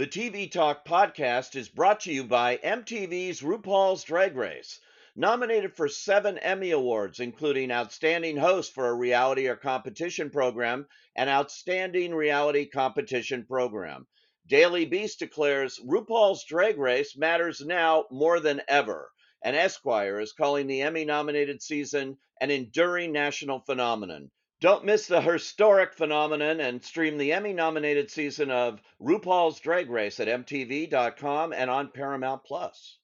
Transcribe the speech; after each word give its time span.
The 0.00 0.06
TV 0.06 0.50
Talk 0.50 0.86
podcast 0.86 1.54
is 1.54 1.68
brought 1.68 2.00
to 2.00 2.10
you 2.10 2.24
by 2.24 2.56
MTV's 2.56 3.42
RuPaul's 3.42 4.02
Drag 4.02 4.34
Race. 4.34 4.80
Nominated 5.14 5.76
for 5.76 5.88
seven 5.88 6.38
Emmy 6.38 6.70
Awards, 6.70 7.20
including 7.20 7.70
Outstanding 7.70 8.38
Host 8.38 8.72
for 8.72 8.88
a 8.88 8.94
Reality 8.94 9.46
or 9.46 9.56
Competition 9.56 10.30
Program 10.30 10.86
and 11.14 11.28
Outstanding 11.28 12.14
Reality 12.14 12.64
Competition 12.64 13.44
Program. 13.44 14.06
Daily 14.46 14.86
Beast 14.86 15.18
declares 15.18 15.78
RuPaul's 15.86 16.44
Drag 16.44 16.78
Race 16.78 17.14
matters 17.14 17.60
now 17.60 18.06
more 18.10 18.40
than 18.40 18.62
ever, 18.68 19.10
and 19.44 19.54
Esquire 19.54 20.18
is 20.18 20.32
calling 20.32 20.66
the 20.66 20.80
Emmy 20.80 21.04
nominated 21.04 21.60
season 21.60 22.16
an 22.40 22.50
enduring 22.50 23.12
national 23.12 23.60
phenomenon. 23.60 24.30
Don't 24.60 24.84
miss 24.84 25.06
the 25.06 25.22
historic 25.22 25.94
phenomenon 25.94 26.60
and 26.60 26.84
stream 26.84 27.16
the 27.16 27.32
Emmy 27.32 27.54
nominated 27.54 28.10
season 28.10 28.50
of 28.50 28.82
RuPaul's 29.00 29.58
Drag 29.58 29.88
Race 29.88 30.20
at 30.20 30.28
MTV.com 30.28 31.54
and 31.54 31.70
on 31.70 31.88
Paramount 31.88 32.44
Plus. 32.44 32.98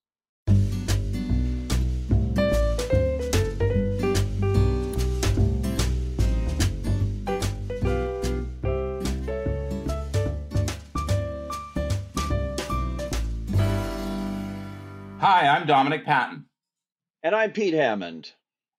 Hi, 15.18 15.48
I'm 15.48 15.66
Dominic 15.66 16.04
Patten. 16.04 16.44
And 17.22 17.34
I'm 17.34 17.52
Pete 17.52 17.72
Hammond 17.72 18.32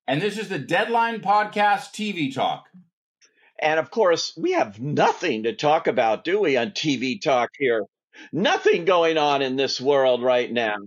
and 0.07 0.21
this 0.21 0.37
is 0.37 0.47
the 0.47 0.59
Deadline 0.59 1.19
Podcast 1.19 1.91
TV 1.91 2.33
Talk. 2.33 2.65
And 3.59 3.79
of 3.79 3.91
course, 3.91 4.33
we 4.37 4.53
have 4.53 4.79
nothing 4.79 5.43
to 5.43 5.53
talk 5.53 5.87
about, 5.87 6.23
do 6.23 6.39
we, 6.39 6.55
on 6.57 6.71
TV 6.71 7.21
Talk 7.21 7.49
here? 7.57 7.83
Nothing 8.31 8.85
going 8.85 9.17
on 9.17 9.41
in 9.41 9.55
this 9.57 9.81
world 9.81 10.23
right 10.23 10.51
now. 10.51 10.77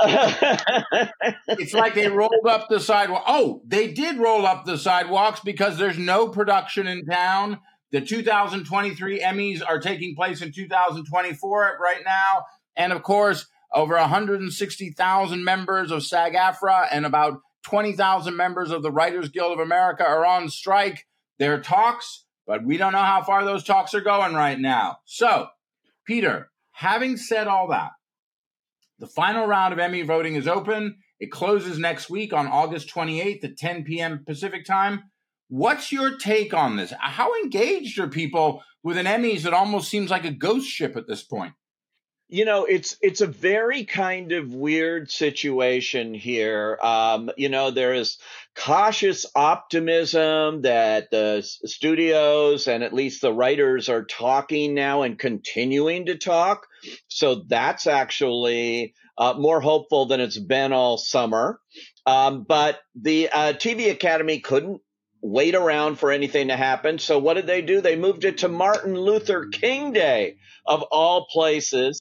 it's 0.04 1.74
like 1.74 1.94
they 1.94 2.08
rolled 2.08 2.46
up 2.48 2.68
the 2.68 2.78
sidewalk. 2.78 3.24
Oh, 3.26 3.62
they 3.66 3.92
did 3.92 4.18
roll 4.18 4.46
up 4.46 4.64
the 4.64 4.78
sidewalks 4.78 5.40
because 5.40 5.76
there's 5.76 5.98
no 5.98 6.28
production 6.28 6.86
in 6.86 7.04
town. 7.04 7.58
The 7.90 8.00
2023 8.00 9.20
Emmys 9.20 9.62
are 9.66 9.80
taking 9.80 10.14
place 10.14 10.40
in 10.40 10.52
2024 10.52 11.78
right 11.82 12.02
now. 12.04 12.44
And 12.76 12.92
of 12.92 13.02
course, 13.02 13.46
over 13.74 13.96
160,000 13.96 15.44
members 15.44 15.90
of 15.90 16.04
SAG 16.04 16.34
AFTRA 16.34 16.86
and 16.92 17.04
about 17.04 17.40
20,000 17.64 18.36
members 18.36 18.70
of 18.70 18.82
the 18.82 18.90
Writers 18.90 19.28
Guild 19.28 19.52
of 19.52 19.58
America 19.58 20.04
are 20.04 20.24
on 20.24 20.48
strike. 20.48 21.06
There 21.38 21.54
are 21.54 21.60
talks, 21.60 22.24
but 22.46 22.64
we 22.64 22.76
don't 22.76 22.92
know 22.92 22.98
how 22.98 23.22
far 23.22 23.44
those 23.44 23.64
talks 23.64 23.94
are 23.94 24.00
going 24.00 24.34
right 24.34 24.58
now. 24.58 24.98
So, 25.04 25.48
Peter, 26.06 26.50
having 26.72 27.16
said 27.16 27.46
all 27.46 27.68
that, 27.68 27.90
the 28.98 29.06
final 29.06 29.46
round 29.46 29.72
of 29.72 29.78
Emmy 29.78 30.02
voting 30.02 30.34
is 30.34 30.48
open. 30.48 30.96
It 31.20 31.30
closes 31.30 31.78
next 31.78 32.10
week 32.10 32.32
on 32.32 32.46
August 32.46 32.88
28th 32.92 33.44
at 33.44 33.56
10 33.56 33.84
p.m. 33.84 34.24
Pacific 34.26 34.64
time. 34.64 35.04
What's 35.48 35.92
your 35.92 36.16
take 36.16 36.52
on 36.52 36.76
this? 36.76 36.92
How 36.98 37.34
engaged 37.42 37.98
are 37.98 38.08
people 38.08 38.62
with 38.82 38.98
an 38.98 39.06
Emmys 39.06 39.42
that 39.42 39.54
almost 39.54 39.90
seems 39.90 40.10
like 40.10 40.24
a 40.24 40.30
ghost 40.30 40.68
ship 40.68 40.96
at 40.96 41.06
this 41.06 41.22
point? 41.22 41.54
You 42.28 42.44
know 42.44 42.66
it's 42.66 42.96
it's 43.00 43.22
a 43.22 43.26
very 43.26 43.84
kind 43.84 44.32
of 44.32 44.52
weird 44.52 45.10
situation 45.10 46.12
here. 46.12 46.78
Um, 46.82 47.30
you 47.36 47.48
know 47.48 47.70
there 47.70 47.94
is 47.94 48.18
cautious 48.54 49.24
optimism 49.34 50.62
that 50.62 51.10
the 51.10 51.42
studios 51.42 52.68
and 52.68 52.84
at 52.84 52.92
least 52.92 53.22
the 53.22 53.32
writers 53.32 53.88
are 53.88 54.04
talking 54.04 54.74
now 54.74 55.02
and 55.02 55.18
continuing 55.18 56.06
to 56.06 56.18
talk. 56.18 56.66
So 57.08 57.44
that's 57.46 57.86
actually 57.86 58.94
uh, 59.16 59.34
more 59.38 59.60
hopeful 59.60 60.06
than 60.06 60.20
it's 60.20 60.38
been 60.38 60.72
all 60.72 60.98
summer. 60.98 61.60
Um, 62.06 62.44
but 62.46 62.78
the 62.94 63.30
uh, 63.30 63.52
tv 63.54 63.90
academy 63.90 64.40
couldn't 64.40 64.82
wait 65.22 65.54
around 65.54 65.98
for 65.98 66.12
anything 66.12 66.48
to 66.48 66.56
happen. 66.56 66.98
So 66.98 67.18
what 67.18 67.34
did 67.34 67.46
they 67.46 67.62
do? 67.62 67.80
They 67.80 67.96
moved 67.96 68.24
it 68.24 68.38
to 68.38 68.48
martin 68.48 68.94
luther 68.94 69.46
king 69.46 69.92
day 69.92 70.36
of 70.66 70.82
all 70.82 71.26
places 71.26 72.00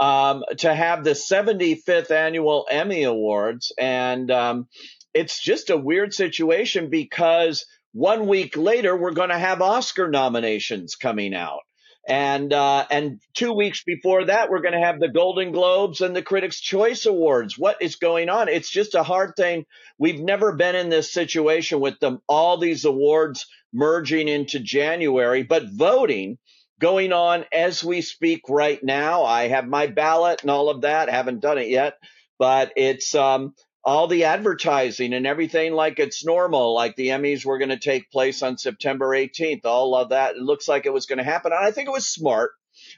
um, 0.00 0.44
to 0.58 0.74
have 0.74 1.04
the 1.04 1.10
75th 1.10 2.10
annual 2.10 2.66
Emmy 2.70 3.04
Awards. 3.04 3.72
And 3.78 4.30
um, 4.30 4.68
it's 5.14 5.42
just 5.42 5.70
a 5.70 5.76
weird 5.76 6.12
situation 6.12 6.90
because 6.90 7.64
one 7.92 8.26
week 8.26 8.56
later, 8.56 8.94
we're 8.96 9.12
going 9.12 9.30
to 9.30 9.38
have 9.38 9.62
Oscar 9.62 10.08
nominations 10.08 10.96
coming 10.96 11.34
out. 11.34 11.60
And 12.08 12.52
uh, 12.52 12.86
and 12.88 13.20
two 13.34 13.52
weeks 13.52 13.82
before 13.82 14.26
that, 14.26 14.48
we're 14.48 14.60
going 14.60 14.74
to 14.74 14.86
have 14.86 15.00
the 15.00 15.08
Golden 15.08 15.50
Globes 15.50 16.00
and 16.00 16.14
the 16.14 16.22
Critics' 16.22 16.60
Choice 16.60 17.04
Awards. 17.04 17.58
What 17.58 17.82
is 17.82 17.96
going 17.96 18.28
on? 18.28 18.48
It's 18.48 18.70
just 18.70 18.94
a 18.94 19.02
hard 19.02 19.32
thing. 19.36 19.64
We've 19.98 20.20
never 20.20 20.54
been 20.54 20.76
in 20.76 20.88
this 20.88 21.12
situation 21.12 21.80
with 21.80 21.98
them 21.98 22.20
all 22.28 22.58
these 22.58 22.84
awards 22.84 23.46
merging 23.72 24.28
into 24.28 24.60
January, 24.60 25.42
but 25.42 25.64
voting 25.68 26.38
going 26.80 27.12
on 27.12 27.44
as 27.52 27.82
we 27.82 28.02
speak 28.02 28.42
right 28.48 28.82
now. 28.82 29.24
I 29.24 29.48
have 29.48 29.66
my 29.66 29.86
ballot 29.86 30.42
and 30.42 30.50
all 30.50 30.68
of 30.68 30.82
that. 30.82 31.08
haven't 31.08 31.40
done 31.40 31.58
it 31.58 31.68
yet, 31.68 31.94
but 32.38 32.72
it's 32.76 33.14
um, 33.14 33.54
all 33.84 34.08
the 34.08 34.24
advertising 34.24 35.14
and 35.14 35.26
everything 35.26 35.72
like 35.72 35.98
it's 35.98 36.24
normal. 36.24 36.74
Like 36.74 36.96
the 36.96 37.08
Emmys 37.08 37.44
were 37.44 37.58
going 37.58 37.70
to 37.70 37.78
take 37.78 38.10
place 38.10 38.42
on 38.42 38.58
September 38.58 39.08
18th. 39.08 39.64
All 39.64 39.94
of 39.94 40.10
that. 40.10 40.36
It 40.36 40.42
looks 40.42 40.68
like 40.68 40.86
it 40.86 40.92
was 40.92 41.06
going 41.06 41.18
to 41.18 41.24
happen. 41.24 41.52
And 41.52 41.64
I 41.64 41.70
think 41.70 41.88
it 41.88 41.92
was 41.92 42.06
smart 42.06 42.50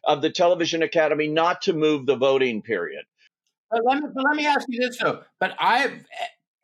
of 0.05 0.23
the 0.23 0.31
Television 0.31 0.83
Academy 0.83 1.29
not 1.29 1.63
to 1.63 1.73
move 1.73 2.07
the 2.07 2.17
voting 2.17 2.63
period. 2.63 3.05
But 3.71 3.83
let 3.85 4.03
me, 4.03 4.09
but 4.15 4.25
let 4.25 4.37
me 4.37 4.47
ask 4.47 4.67
you 4.69 4.81
this 4.81 4.99
though. 4.99 5.23
But 5.39 5.55
I've 5.61 6.05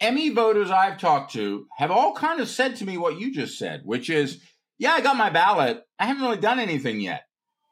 Emmy 0.01 0.31
voters 0.31 0.71
I've 0.71 0.99
talked 0.99 1.33
to 1.35 1.67
have 1.77 1.91
all 1.91 2.15
kind 2.15 2.41
of 2.41 2.49
said 2.49 2.77
to 2.77 2.85
me 2.85 2.97
what 2.97 3.21
you 3.21 3.33
just 3.33 3.59
said, 3.59 3.83
which 3.85 4.11
is 4.11 4.41
yeah, 4.79 4.93
I 4.93 5.01
got 5.01 5.17
my 5.17 5.31
ballot. 5.31 5.83
I 5.99 6.07
haven't 6.07 6.23
really 6.23 6.39
done 6.39 6.59
anything 6.59 7.01
yet. 7.01 7.23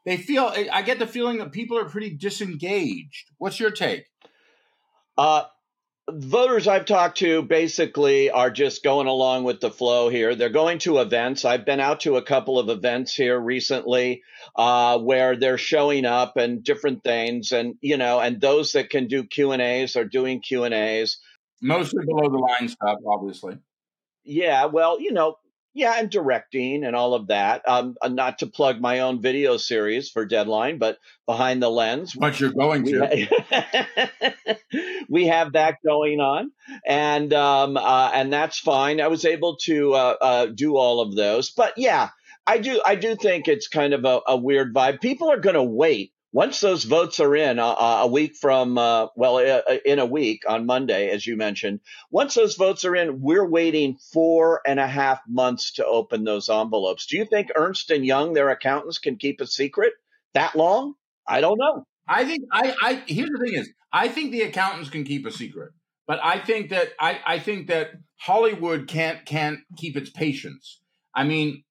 They 0.05 0.17
feel, 0.17 0.51
I 0.71 0.81
get 0.81 0.99
the 0.99 1.07
feeling 1.07 1.37
that 1.37 1.51
people 1.51 1.77
are 1.77 1.89
pretty 1.89 2.15
disengaged. 2.15 3.29
What's 3.37 3.59
your 3.59 3.71
take? 3.71 4.05
Uh, 5.17 5.43
voters 6.09 6.67
I've 6.67 6.85
talked 6.85 7.19
to 7.19 7.41
basically 7.41 8.29
are 8.29 8.51
just 8.51 8.83
going 8.83 9.07
along 9.07 9.45
with 9.45 9.61
the 9.61 9.71
flow 9.71 10.09
here. 10.09 10.35
They're 10.35 10.49
going 10.49 10.79
to 10.79 10.99
events. 10.99 11.45
I've 11.45 11.65
been 11.65 11.79
out 11.79 12.01
to 12.01 12.17
a 12.17 12.21
couple 12.21 12.59
of 12.59 12.69
events 12.69 13.13
here 13.13 13.39
recently 13.39 14.23
uh, 14.55 14.99
where 14.99 15.37
they're 15.37 15.57
showing 15.57 16.05
up 16.05 16.35
and 16.35 16.63
different 16.63 17.03
things, 17.03 17.51
and 17.51 17.75
you 17.79 17.97
know, 17.97 18.19
and 18.19 18.41
those 18.41 18.73
that 18.73 18.89
can 18.89 19.07
do 19.07 19.23
Q 19.23 19.51
and 19.51 19.61
A's 19.61 19.95
are 19.95 20.05
doing 20.05 20.41
Q 20.41 20.65
and 20.65 20.73
A's. 20.73 21.19
Mostly 21.61 22.03
below 22.05 22.29
the 22.29 22.37
line 22.37 22.67
stuff, 22.67 22.97
obviously. 23.07 23.57
Yeah, 24.25 24.65
well, 24.65 24.99
you 24.99 25.13
know, 25.13 25.37
yeah, 25.73 25.95
and 25.97 26.09
directing 26.09 26.83
and 26.83 26.95
all 26.95 27.13
of 27.13 27.27
that. 27.27 27.67
Um, 27.67 27.95
uh, 28.01 28.07
not 28.07 28.39
to 28.39 28.47
plug 28.47 28.79
my 28.79 28.99
own 28.99 29.21
video 29.21 29.57
series 29.57 30.09
for 30.09 30.25
Deadline, 30.25 30.77
but 30.77 30.99
behind 31.25 31.61
the 31.61 31.69
lens. 31.69 32.13
But 32.13 32.39
you're 32.39 32.53
going 32.53 32.85
to. 32.85 33.09
We, 33.11 33.29
ha- 33.49 34.55
we 35.09 35.27
have 35.27 35.53
that 35.53 35.77
going 35.85 36.19
on, 36.19 36.51
and 36.85 37.33
um, 37.33 37.77
uh, 37.77 38.11
and 38.13 38.31
that's 38.31 38.59
fine. 38.59 39.01
I 39.01 39.07
was 39.07 39.25
able 39.25 39.57
to 39.63 39.93
uh, 39.93 40.15
uh, 40.21 40.45
do 40.47 40.77
all 40.77 41.01
of 41.01 41.15
those, 41.15 41.49
but 41.49 41.73
yeah, 41.77 42.09
I 42.45 42.59
do. 42.59 42.81
I 42.85 42.95
do 42.95 43.15
think 43.15 43.47
it's 43.47 43.67
kind 43.67 43.93
of 43.93 44.05
a, 44.05 44.21
a 44.27 44.37
weird 44.37 44.73
vibe. 44.73 45.01
People 45.01 45.31
are 45.31 45.39
going 45.39 45.55
to 45.55 45.63
wait 45.63 46.12
once 46.33 46.59
those 46.59 46.83
votes 46.83 47.19
are 47.21 47.35
in 47.35 47.59
uh, 47.59 47.67
uh, 47.67 47.99
a 48.01 48.07
week 48.07 48.35
from 48.35 48.77
uh, 48.77 49.07
well 49.15 49.37
uh, 49.37 49.61
uh, 49.69 49.77
in 49.85 49.99
a 49.99 50.05
week 50.05 50.43
on 50.47 50.65
monday 50.65 51.09
as 51.09 51.25
you 51.25 51.37
mentioned 51.37 51.79
once 52.11 52.33
those 52.33 52.55
votes 52.55 52.83
are 52.83 52.95
in 52.95 53.21
we're 53.21 53.47
waiting 53.47 53.97
four 54.11 54.61
and 54.65 54.79
a 54.79 54.87
half 54.87 55.21
months 55.27 55.73
to 55.73 55.85
open 55.85 56.23
those 56.23 56.49
envelopes. 56.49 57.05
Do 57.05 57.17
you 57.17 57.25
think 57.25 57.49
ernst 57.55 57.91
and 57.91 58.05
young 58.05 58.33
their 58.33 58.49
accountants 58.49 58.99
can 58.99 59.17
keep 59.17 59.41
a 59.41 59.47
secret 59.47 59.93
that 60.33 60.55
long? 60.55 60.95
I 61.27 61.41
don't 61.41 61.57
know. 61.57 61.85
I 62.07 62.25
think 62.25 62.43
i, 62.51 62.75
I 62.81 63.03
here's 63.07 63.29
the 63.29 63.45
thing 63.45 63.53
is 63.53 63.71
i 63.93 64.09
think 64.09 64.31
the 64.31 64.41
accountants 64.41 64.89
can 64.89 65.05
keep 65.05 65.25
a 65.25 65.31
secret 65.31 65.71
but 66.05 66.19
i 66.21 66.37
think 66.37 66.69
that 66.71 66.89
i, 66.99 67.17
I 67.25 67.39
think 67.39 67.67
that 67.67 67.91
hollywood 68.17 68.87
can't 68.87 69.25
can't 69.25 69.59
keep 69.77 69.95
its 69.95 70.09
patience. 70.09 70.81
I 71.15 71.23
mean 71.23 71.63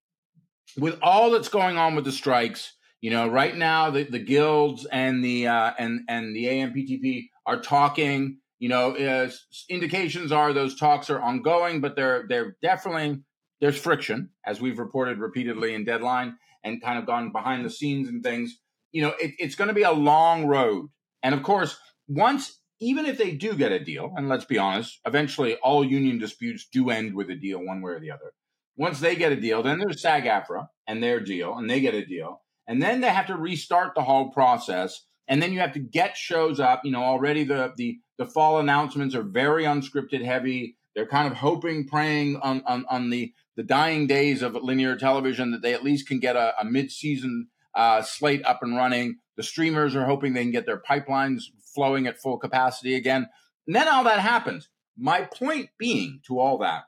with 0.75 0.97
all 1.03 1.29
that's 1.31 1.49
going 1.49 1.77
on 1.77 1.95
with 1.95 2.05
the 2.05 2.11
strikes 2.11 2.73
you 3.03 3.09
know, 3.09 3.27
right 3.27 3.53
now 3.53 3.89
the, 3.89 4.05
the 4.05 4.17
guilds 4.17 4.85
and 4.85 5.21
the 5.21 5.47
uh, 5.47 5.73
and 5.77 6.05
and 6.07 6.33
the 6.33 6.45
AMPTP 6.45 7.25
are 7.45 7.59
talking. 7.59 8.37
You 8.59 8.69
know, 8.69 8.95
uh, 8.95 9.29
indications 9.69 10.31
are 10.31 10.53
those 10.53 10.79
talks 10.79 11.09
are 11.09 11.19
ongoing, 11.19 11.81
but 11.81 11.97
they're 11.97 12.23
they're 12.29 12.55
definitely 12.63 13.19
there's 13.59 13.77
friction, 13.77 14.29
as 14.45 14.61
we've 14.61 14.79
reported 14.79 15.19
repeatedly 15.19 15.73
in 15.73 15.83
Deadline, 15.83 16.37
and 16.63 16.81
kind 16.81 16.97
of 16.97 17.05
gone 17.05 17.33
behind 17.33 17.65
the 17.65 17.69
scenes 17.69 18.07
and 18.07 18.23
things. 18.23 18.57
You 18.93 19.01
know, 19.01 19.13
it, 19.19 19.33
it's 19.37 19.55
going 19.55 19.67
to 19.67 19.73
be 19.73 19.83
a 19.83 19.91
long 19.91 20.45
road, 20.45 20.87
and 21.21 21.35
of 21.35 21.43
course, 21.43 21.77
once 22.07 22.57
even 22.79 23.05
if 23.05 23.17
they 23.17 23.31
do 23.31 23.53
get 23.53 23.73
a 23.73 23.83
deal, 23.83 24.13
and 24.15 24.29
let's 24.29 24.45
be 24.45 24.57
honest, 24.57 25.01
eventually 25.05 25.57
all 25.57 25.83
union 25.83 26.19
disputes 26.19 26.69
do 26.71 26.89
end 26.89 27.15
with 27.15 27.29
a 27.29 27.35
deal, 27.35 27.59
one 27.59 27.81
way 27.81 27.91
or 27.91 27.99
the 27.99 28.11
other. 28.11 28.31
Once 28.77 29.01
they 29.01 29.17
get 29.17 29.33
a 29.33 29.39
deal, 29.39 29.61
then 29.61 29.77
there's 29.77 30.01
SAG-AFTRA 30.01 30.67
and 30.87 31.03
their 31.03 31.19
deal, 31.19 31.57
and 31.57 31.69
they 31.69 31.81
get 31.81 31.93
a 31.93 32.05
deal 32.05 32.42
and 32.67 32.81
then 32.81 33.01
they 33.01 33.09
have 33.09 33.27
to 33.27 33.35
restart 33.35 33.95
the 33.95 34.03
whole 34.03 34.31
process, 34.31 35.05
and 35.27 35.41
then 35.41 35.53
you 35.53 35.59
have 35.59 35.73
to 35.73 35.79
get 35.79 36.17
shows 36.17 36.59
up. 36.59 36.81
You 36.83 36.91
know, 36.91 37.03
already 37.03 37.43
the 37.43 37.73
the 37.75 37.99
the 38.17 38.25
fall 38.25 38.59
announcements 38.59 39.15
are 39.15 39.23
very 39.23 39.63
unscripted 39.63 40.23
heavy. 40.23 40.77
They're 40.95 41.07
kind 41.07 41.31
of 41.31 41.37
hoping, 41.37 41.87
praying 41.87 42.37
on 42.37 42.63
on, 42.65 42.85
on 42.89 43.09
the 43.09 43.33
the 43.55 43.63
dying 43.63 44.07
days 44.07 44.41
of 44.41 44.55
linear 44.55 44.95
television 44.95 45.51
that 45.51 45.61
they 45.61 45.73
at 45.73 45.83
least 45.83 46.07
can 46.07 46.19
get 46.19 46.35
a, 46.35 46.53
a 46.59 46.65
mid 46.65 46.91
season 46.91 47.47
uh, 47.75 48.01
slate 48.01 48.45
up 48.45 48.63
and 48.63 48.75
running. 48.75 49.17
The 49.35 49.43
streamers 49.43 49.95
are 49.95 50.05
hoping 50.05 50.33
they 50.33 50.43
can 50.43 50.51
get 50.51 50.65
their 50.65 50.81
pipelines 50.81 51.43
flowing 51.73 52.07
at 52.07 52.19
full 52.19 52.37
capacity 52.37 52.95
again. 52.95 53.27
And 53.67 53.75
then 53.75 53.87
all 53.87 54.03
that 54.03 54.19
happens. 54.19 54.69
My 54.97 55.21
point 55.21 55.69
being 55.77 56.21
to 56.27 56.39
all 56.39 56.59
that, 56.59 56.83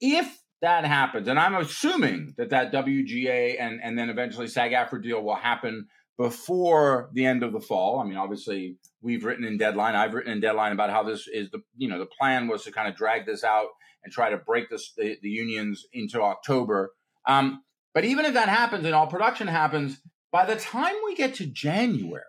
if 0.00 0.40
that 0.64 0.86
happens, 0.86 1.28
and 1.28 1.38
I'm 1.38 1.54
assuming 1.54 2.34
that 2.38 2.50
that 2.50 2.72
WGA 2.72 3.60
and, 3.60 3.80
and 3.82 3.98
then 3.98 4.08
eventually 4.08 4.48
SAG 4.48 4.72
AFTRA 4.72 5.02
deal 5.02 5.22
will 5.22 5.36
happen 5.36 5.88
before 6.16 7.10
the 7.12 7.26
end 7.26 7.42
of 7.42 7.52
the 7.52 7.60
fall. 7.60 8.00
I 8.00 8.04
mean, 8.04 8.16
obviously, 8.16 8.76
we've 9.02 9.24
written 9.24 9.44
in 9.44 9.58
Deadline. 9.58 9.94
I've 9.94 10.14
written 10.14 10.32
in 10.32 10.40
Deadline 10.40 10.72
about 10.72 10.88
how 10.90 11.02
this 11.02 11.28
is 11.28 11.50
the 11.50 11.60
you 11.76 11.88
know 11.88 11.98
the 11.98 12.06
plan 12.06 12.48
was 12.48 12.64
to 12.64 12.72
kind 12.72 12.88
of 12.88 12.96
drag 12.96 13.26
this 13.26 13.44
out 13.44 13.68
and 14.02 14.12
try 14.12 14.30
to 14.30 14.36
break 14.38 14.70
this, 14.70 14.92
the, 14.96 15.18
the 15.22 15.28
unions 15.28 15.86
into 15.92 16.22
October. 16.22 16.92
Um, 17.26 17.62
but 17.92 18.04
even 18.04 18.24
if 18.24 18.34
that 18.34 18.48
happens 18.48 18.84
and 18.84 18.94
all 18.94 19.06
production 19.06 19.48
happens, 19.48 20.00
by 20.32 20.46
the 20.46 20.56
time 20.56 20.94
we 21.04 21.14
get 21.14 21.34
to 21.34 21.46
January, 21.46 22.22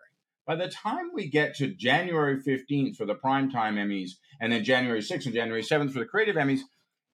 by 0.45 0.55
the 0.55 0.67
time 0.67 1.11
we 1.13 1.29
get 1.29 1.55
to 1.55 1.67
January 1.67 2.37
15th 2.41 2.95
for 2.95 3.05
the 3.05 3.15
primetime 3.15 3.75
Emmys 3.75 4.11
and 4.39 4.51
then 4.51 4.63
January 4.63 5.01
6th 5.01 5.25
and 5.25 5.33
January 5.33 5.63
7th 5.63 5.91
for 5.91 5.99
the 5.99 6.05
creative 6.05 6.35
Emmys, 6.35 6.61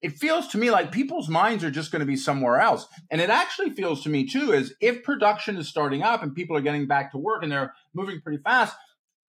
it 0.01 0.13
feels 0.13 0.48
to 0.48 0.57
me 0.57 0.71
like 0.71 0.92
people's 0.92 1.30
minds 1.30 1.63
are 1.63 1.71
just 1.71 1.92
going 1.92 2.00
to 2.00 2.06
be 2.06 2.15
somewhere 2.15 2.59
else. 2.59 2.88
And 3.12 3.21
it 3.21 3.30
actually 3.30 3.69
feels 3.69 4.03
to 4.03 4.09
me 4.09 4.27
too 4.27 4.51
is 4.51 4.74
if 4.81 5.03
production 5.03 5.57
is 5.57 5.68
starting 5.68 6.01
up 6.01 6.24
and 6.24 6.33
people 6.33 6.57
are 6.57 6.62
getting 6.62 6.88
back 6.88 7.12
to 7.12 7.18
work 7.18 7.44
and 7.44 7.51
they're 7.51 7.74
moving 7.94 8.21
pretty 8.21 8.42
fast. 8.44 8.75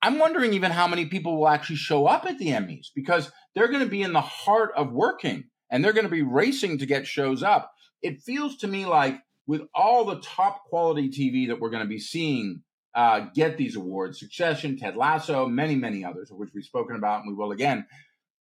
I'm 0.04 0.18
wondering 0.18 0.52
even 0.54 0.72
how 0.72 0.88
many 0.88 1.06
people 1.06 1.36
will 1.38 1.48
actually 1.48 1.76
show 1.76 2.06
up 2.06 2.26
at 2.26 2.38
the 2.38 2.48
Emmys 2.48 2.88
because 2.94 3.30
they're 3.54 3.68
going 3.68 3.84
to 3.84 3.90
be 3.90 4.02
in 4.02 4.12
the 4.12 4.20
heart 4.20 4.72
of 4.76 4.92
working 4.92 5.44
and 5.70 5.84
they're 5.84 5.92
going 5.92 6.06
to 6.06 6.10
be 6.10 6.22
racing 6.22 6.78
to 6.78 6.86
get 6.86 7.06
shows 7.06 7.42
up. 7.42 7.70
It 8.02 8.20
feels 8.20 8.56
to 8.58 8.66
me 8.66 8.84
like 8.84 9.20
with 9.46 9.62
all 9.74 10.04
the 10.04 10.20
top 10.20 10.64
quality 10.64 11.08
TV 11.08 11.48
that 11.48 11.60
we're 11.60 11.70
going 11.70 11.84
to 11.84 11.88
be 11.88 12.00
seeing 12.00 12.62
uh, 12.94 13.26
get 13.34 13.56
these 13.56 13.76
awards, 13.76 14.18
Succession, 14.18 14.76
Ted 14.76 14.96
Lasso, 14.96 15.46
many, 15.46 15.76
many 15.76 16.04
others, 16.04 16.30
of 16.30 16.36
which 16.36 16.50
we've 16.54 16.64
spoken 16.64 16.96
about 16.96 17.20
and 17.22 17.28
we 17.28 17.34
will 17.34 17.52
again. 17.52 17.86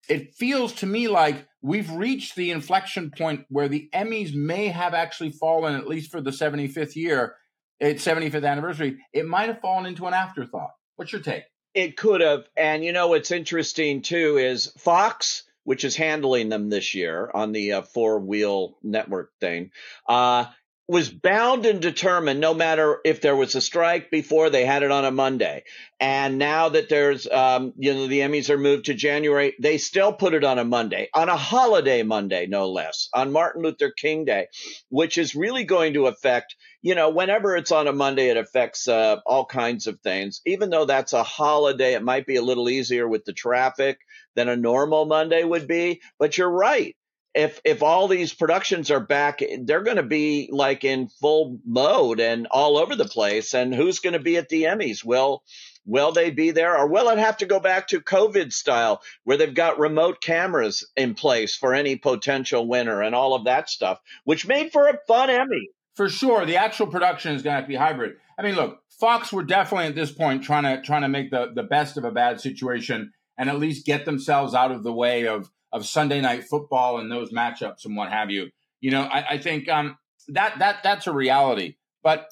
It 0.09 0.33
feels 0.33 0.73
to 0.73 0.85
me 0.85 1.07
like 1.07 1.47
we've 1.61 1.91
reached 1.91 2.35
the 2.35 2.51
inflection 2.51 3.11
point 3.15 3.45
where 3.49 3.67
the 3.67 3.89
Emmys 3.93 4.33
may 4.33 4.67
have 4.67 4.93
actually 4.93 5.31
fallen, 5.31 5.75
at 5.75 5.87
least 5.87 6.11
for 6.11 6.21
the 6.21 6.31
75th 6.31 6.95
year, 6.95 7.35
its 7.79 8.05
75th 8.05 8.47
anniversary. 8.47 8.97
It 9.13 9.27
might 9.27 9.49
have 9.49 9.61
fallen 9.61 9.85
into 9.85 10.07
an 10.07 10.13
afterthought. 10.13 10.71
What's 10.95 11.11
your 11.11 11.21
take? 11.21 11.43
It 11.73 11.97
could 11.97 12.21
have. 12.21 12.45
And 12.57 12.83
you 12.83 12.91
know 12.91 13.07
what's 13.07 13.31
interesting 13.31 14.01
too 14.01 14.37
is 14.37 14.73
Fox, 14.77 15.43
which 15.63 15.83
is 15.83 15.95
handling 15.95 16.49
them 16.49 16.69
this 16.69 16.93
year 16.93 17.29
on 17.33 17.51
the 17.51 17.73
uh, 17.73 17.81
four 17.81 18.19
wheel 18.19 18.77
network 18.83 19.31
thing, 19.39 19.71
uh, 20.07 20.45
was 20.91 21.09
bound 21.09 21.65
and 21.65 21.81
determined 21.81 22.41
no 22.41 22.53
matter 22.53 22.99
if 23.05 23.21
there 23.21 23.35
was 23.35 23.55
a 23.55 23.61
strike 23.61 24.11
before 24.11 24.49
they 24.49 24.65
had 24.65 24.83
it 24.83 24.91
on 24.91 25.05
a 25.05 25.09
Monday. 25.09 25.63
And 26.01 26.37
now 26.37 26.67
that 26.67 26.89
there's, 26.89 27.25
um, 27.29 27.71
you 27.77 27.93
know, 27.93 28.07
the 28.07 28.19
Emmys 28.19 28.49
are 28.49 28.57
moved 28.57 28.87
to 28.87 28.93
January, 28.93 29.55
they 29.57 29.77
still 29.77 30.11
put 30.11 30.33
it 30.33 30.43
on 30.43 30.59
a 30.59 30.65
Monday, 30.65 31.07
on 31.13 31.29
a 31.29 31.37
holiday 31.37 32.03
Monday, 32.03 32.45
no 32.45 32.69
less, 32.69 33.07
on 33.13 33.31
Martin 33.31 33.63
Luther 33.63 33.89
King 33.89 34.25
Day, 34.25 34.47
which 34.89 35.17
is 35.17 35.33
really 35.33 35.63
going 35.63 35.93
to 35.93 36.07
affect, 36.07 36.57
you 36.81 36.93
know, 36.93 37.09
whenever 37.09 37.55
it's 37.55 37.71
on 37.71 37.87
a 37.87 37.93
Monday, 37.93 38.27
it 38.27 38.35
affects 38.35 38.89
uh, 38.89 39.21
all 39.25 39.45
kinds 39.45 39.87
of 39.87 40.01
things. 40.01 40.41
Even 40.45 40.69
though 40.69 40.83
that's 40.83 41.13
a 41.13 41.23
holiday, 41.23 41.93
it 41.93 42.03
might 42.03 42.25
be 42.25 42.35
a 42.35 42.41
little 42.41 42.67
easier 42.67 43.07
with 43.07 43.23
the 43.23 43.31
traffic 43.31 43.97
than 44.35 44.49
a 44.49 44.57
normal 44.57 45.05
Monday 45.05 45.45
would 45.45 45.69
be. 45.69 46.01
But 46.19 46.37
you're 46.37 46.51
right 46.51 46.97
if 47.33 47.61
if 47.63 47.81
all 47.81 48.07
these 48.07 48.33
productions 48.33 48.91
are 48.91 48.99
back, 48.99 49.41
they're 49.63 49.83
going 49.83 49.97
to 49.97 50.03
be 50.03 50.49
like 50.51 50.83
in 50.83 51.07
full 51.07 51.59
mode 51.65 52.19
and 52.19 52.47
all 52.47 52.77
over 52.77 52.95
the 52.95 53.05
place. 53.05 53.53
And 53.53 53.73
who's 53.73 53.99
going 53.99 54.13
to 54.13 54.19
be 54.19 54.37
at 54.37 54.49
the 54.49 54.63
Emmys? 54.63 55.03
Will 55.03 55.43
will 55.85 56.11
they 56.11 56.29
be 56.29 56.51
there, 56.51 56.77
or 56.77 56.87
will 56.87 57.09
it 57.09 57.17
have 57.17 57.37
to 57.37 57.45
go 57.45 57.59
back 57.59 57.87
to 57.87 57.99
COVID 57.99 58.53
style, 58.53 59.01
where 59.23 59.37
they've 59.37 59.53
got 59.53 59.79
remote 59.79 60.21
cameras 60.21 60.87
in 60.95 61.15
place 61.15 61.55
for 61.55 61.73
any 61.73 61.95
potential 61.95 62.67
winner 62.67 63.01
and 63.01 63.15
all 63.15 63.33
of 63.33 63.45
that 63.45 63.69
stuff, 63.69 63.99
which 64.23 64.47
made 64.47 64.71
for 64.71 64.87
a 64.87 64.97
fun 65.07 65.29
Emmy. 65.29 65.69
For 65.95 66.07
sure, 66.07 66.45
the 66.45 66.57
actual 66.57 66.87
production 66.87 67.33
is 67.33 67.41
going 67.41 67.61
to 67.61 67.67
be 67.67 67.75
hybrid. 67.75 68.13
I 68.37 68.43
mean, 68.43 68.55
look, 68.55 68.79
Fox 68.99 69.33
were 69.33 69.43
definitely 69.43 69.87
at 69.87 69.95
this 69.95 70.11
point 70.11 70.43
trying 70.43 70.63
to 70.63 70.81
trying 70.81 71.01
to 71.01 71.09
make 71.09 71.31
the 71.31 71.51
the 71.53 71.63
best 71.63 71.97
of 71.97 72.03
a 72.03 72.11
bad 72.11 72.39
situation 72.39 73.13
and 73.37 73.49
at 73.49 73.59
least 73.59 73.85
get 73.85 74.05
themselves 74.05 74.53
out 74.53 74.71
of 74.71 74.83
the 74.83 74.93
way 74.93 75.27
of 75.27 75.49
of 75.71 75.85
Sunday 75.85 76.21
night 76.21 76.43
football 76.43 76.99
and 76.99 77.11
those 77.11 77.31
matchups 77.31 77.85
and 77.85 77.95
what 77.95 78.09
have 78.09 78.29
you. 78.29 78.49
You 78.79 78.91
know, 78.91 79.03
I, 79.03 79.31
I 79.31 79.37
think 79.37 79.69
um, 79.69 79.97
that 80.29 80.59
that 80.59 80.77
that's 80.83 81.07
a 81.07 81.13
reality. 81.13 81.75
But 82.03 82.27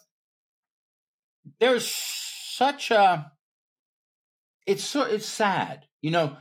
there's 1.60 1.90
such 1.90 2.92
a 2.92 3.32
it's 4.66 4.84
so 4.84 5.04
it's 5.04 5.28
sad. 5.28 5.86
You 6.02 6.12
know, 6.12 6.38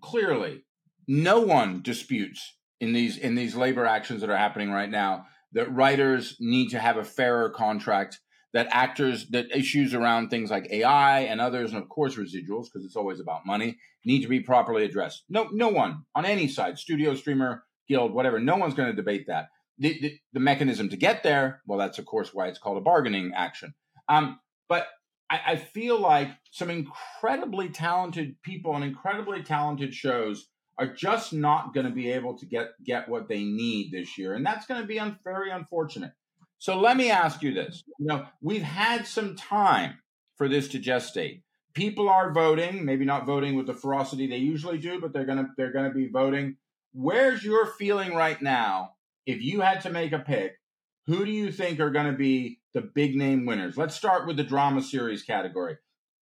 clearly 0.00 0.64
no 1.06 1.40
one 1.40 1.82
disputes 1.82 2.56
in 2.80 2.92
these 2.92 3.16
in 3.16 3.34
these 3.34 3.56
labor 3.56 3.86
actions 3.86 4.20
that 4.20 4.30
are 4.30 4.36
happening 4.36 4.70
right 4.70 4.90
now 4.90 5.26
that 5.52 5.74
writers 5.74 6.36
need 6.40 6.68
to 6.70 6.78
have 6.78 6.96
a 6.96 7.04
fairer 7.04 7.50
contract 7.50 8.20
that 8.54 8.68
actors 8.70 9.28
that 9.28 9.54
issues 9.54 9.94
around 9.94 10.28
things 10.28 10.50
like 10.50 10.70
AI 10.70 11.20
and 11.20 11.40
others, 11.40 11.72
and 11.72 11.82
of 11.82 11.88
course 11.88 12.16
residuals, 12.16 12.64
because 12.64 12.84
it's 12.84 12.96
always 12.96 13.20
about 13.20 13.46
money, 13.46 13.78
need 14.04 14.22
to 14.22 14.28
be 14.28 14.40
properly 14.40 14.84
addressed. 14.84 15.24
No, 15.28 15.48
no 15.52 15.68
one 15.68 16.04
on 16.14 16.24
any 16.24 16.48
side, 16.48 16.78
studio, 16.78 17.14
streamer, 17.14 17.64
guild, 17.88 18.12
whatever, 18.12 18.38
no 18.38 18.56
one's 18.56 18.74
going 18.74 18.90
to 18.90 18.96
debate 18.96 19.26
that. 19.28 19.48
The, 19.78 19.98
the, 20.00 20.18
the, 20.32 20.40
mechanism 20.40 20.88
to 20.88 20.96
get 20.96 21.22
there, 21.22 21.62
well, 21.66 21.78
that's 21.78 21.98
of 21.98 22.06
course 22.06 22.34
why 22.34 22.48
it's 22.48 22.58
called 22.58 22.78
a 22.78 22.80
bargaining 22.80 23.32
action. 23.36 23.74
Um, 24.08 24.40
but 24.68 24.88
I, 25.30 25.40
I 25.46 25.56
feel 25.56 26.00
like 26.00 26.30
some 26.50 26.68
incredibly 26.68 27.68
talented 27.68 28.42
people 28.42 28.74
and 28.74 28.84
incredibly 28.84 29.42
talented 29.42 29.94
shows 29.94 30.48
are 30.78 30.92
just 30.92 31.32
not 31.32 31.74
going 31.74 31.86
to 31.86 31.92
be 31.92 32.10
able 32.10 32.38
to 32.38 32.46
get 32.46 32.68
get 32.84 33.08
what 33.08 33.28
they 33.28 33.44
need 33.44 33.92
this 33.92 34.16
year, 34.16 34.34
and 34.34 34.46
that's 34.46 34.66
going 34.66 34.80
to 34.80 34.86
be 34.86 34.98
un- 34.98 35.18
very 35.24 35.50
unfortunate. 35.50 36.12
So 36.58 36.78
let 36.78 36.96
me 36.96 37.10
ask 37.10 37.42
you 37.42 37.54
this. 37.54 37.82
You 37.98 38.06
know, 38.06 38.26
we've 38.40 38.62
had 38.62 39.06
some 39.06 39.36
time 39.36 39.98
for 40.36 40.48
this 40.48 40.68
to 40.68 40.78
gestate. 40.78 41.42
People 41.74 42.08
are 42.08 42.32
voting, 42.32 42.84
maybe 42.84 43.04
not 43.04 43.26
voting 43.26 43.54
with 43.54 43.66
the 43.66 43.74
ferocity 43.74 44.26
they 44.26 44.38
usually 44.38 44.78
do, 44.78 45.00
but 45.00 45.12
they're 45.12 45.26
to 45.26 45.46
they're 45.56 45.72
going 45.72 45.88
to 45.88 45.94
be 45.94 46.08
voting. 46.08 46.56
Where's 46.92 47.44
your 47.44 47.66
feeling 47.66 48.14
right 48.14 48.40
now 48.40 48.94
if 49.26 49.42
you 49.42 49.60
had 49.60 49.82
to 49.82 49.90
make 49.90 50.12
a 50.12 50.18
pick? 50.18 50.58
Who 51.06 51.24
do 51.24 51.30
you 51.30 51.52
think 51.52 51.80
are 51.80 51.90
going 51.90 52.10
to 52.10 52.18
be 52.18 52.60
the 52.74 52.82
big 52.82 53.14
name 53.14 53.46
winners? 53.46 53.76
Let's 53.76 53.94
start 53.94 54.26
with 54.26 54.36
the 54.36 54.44
drama 54.44 54.82
series 54.82 55.22
category. 55.22 55.76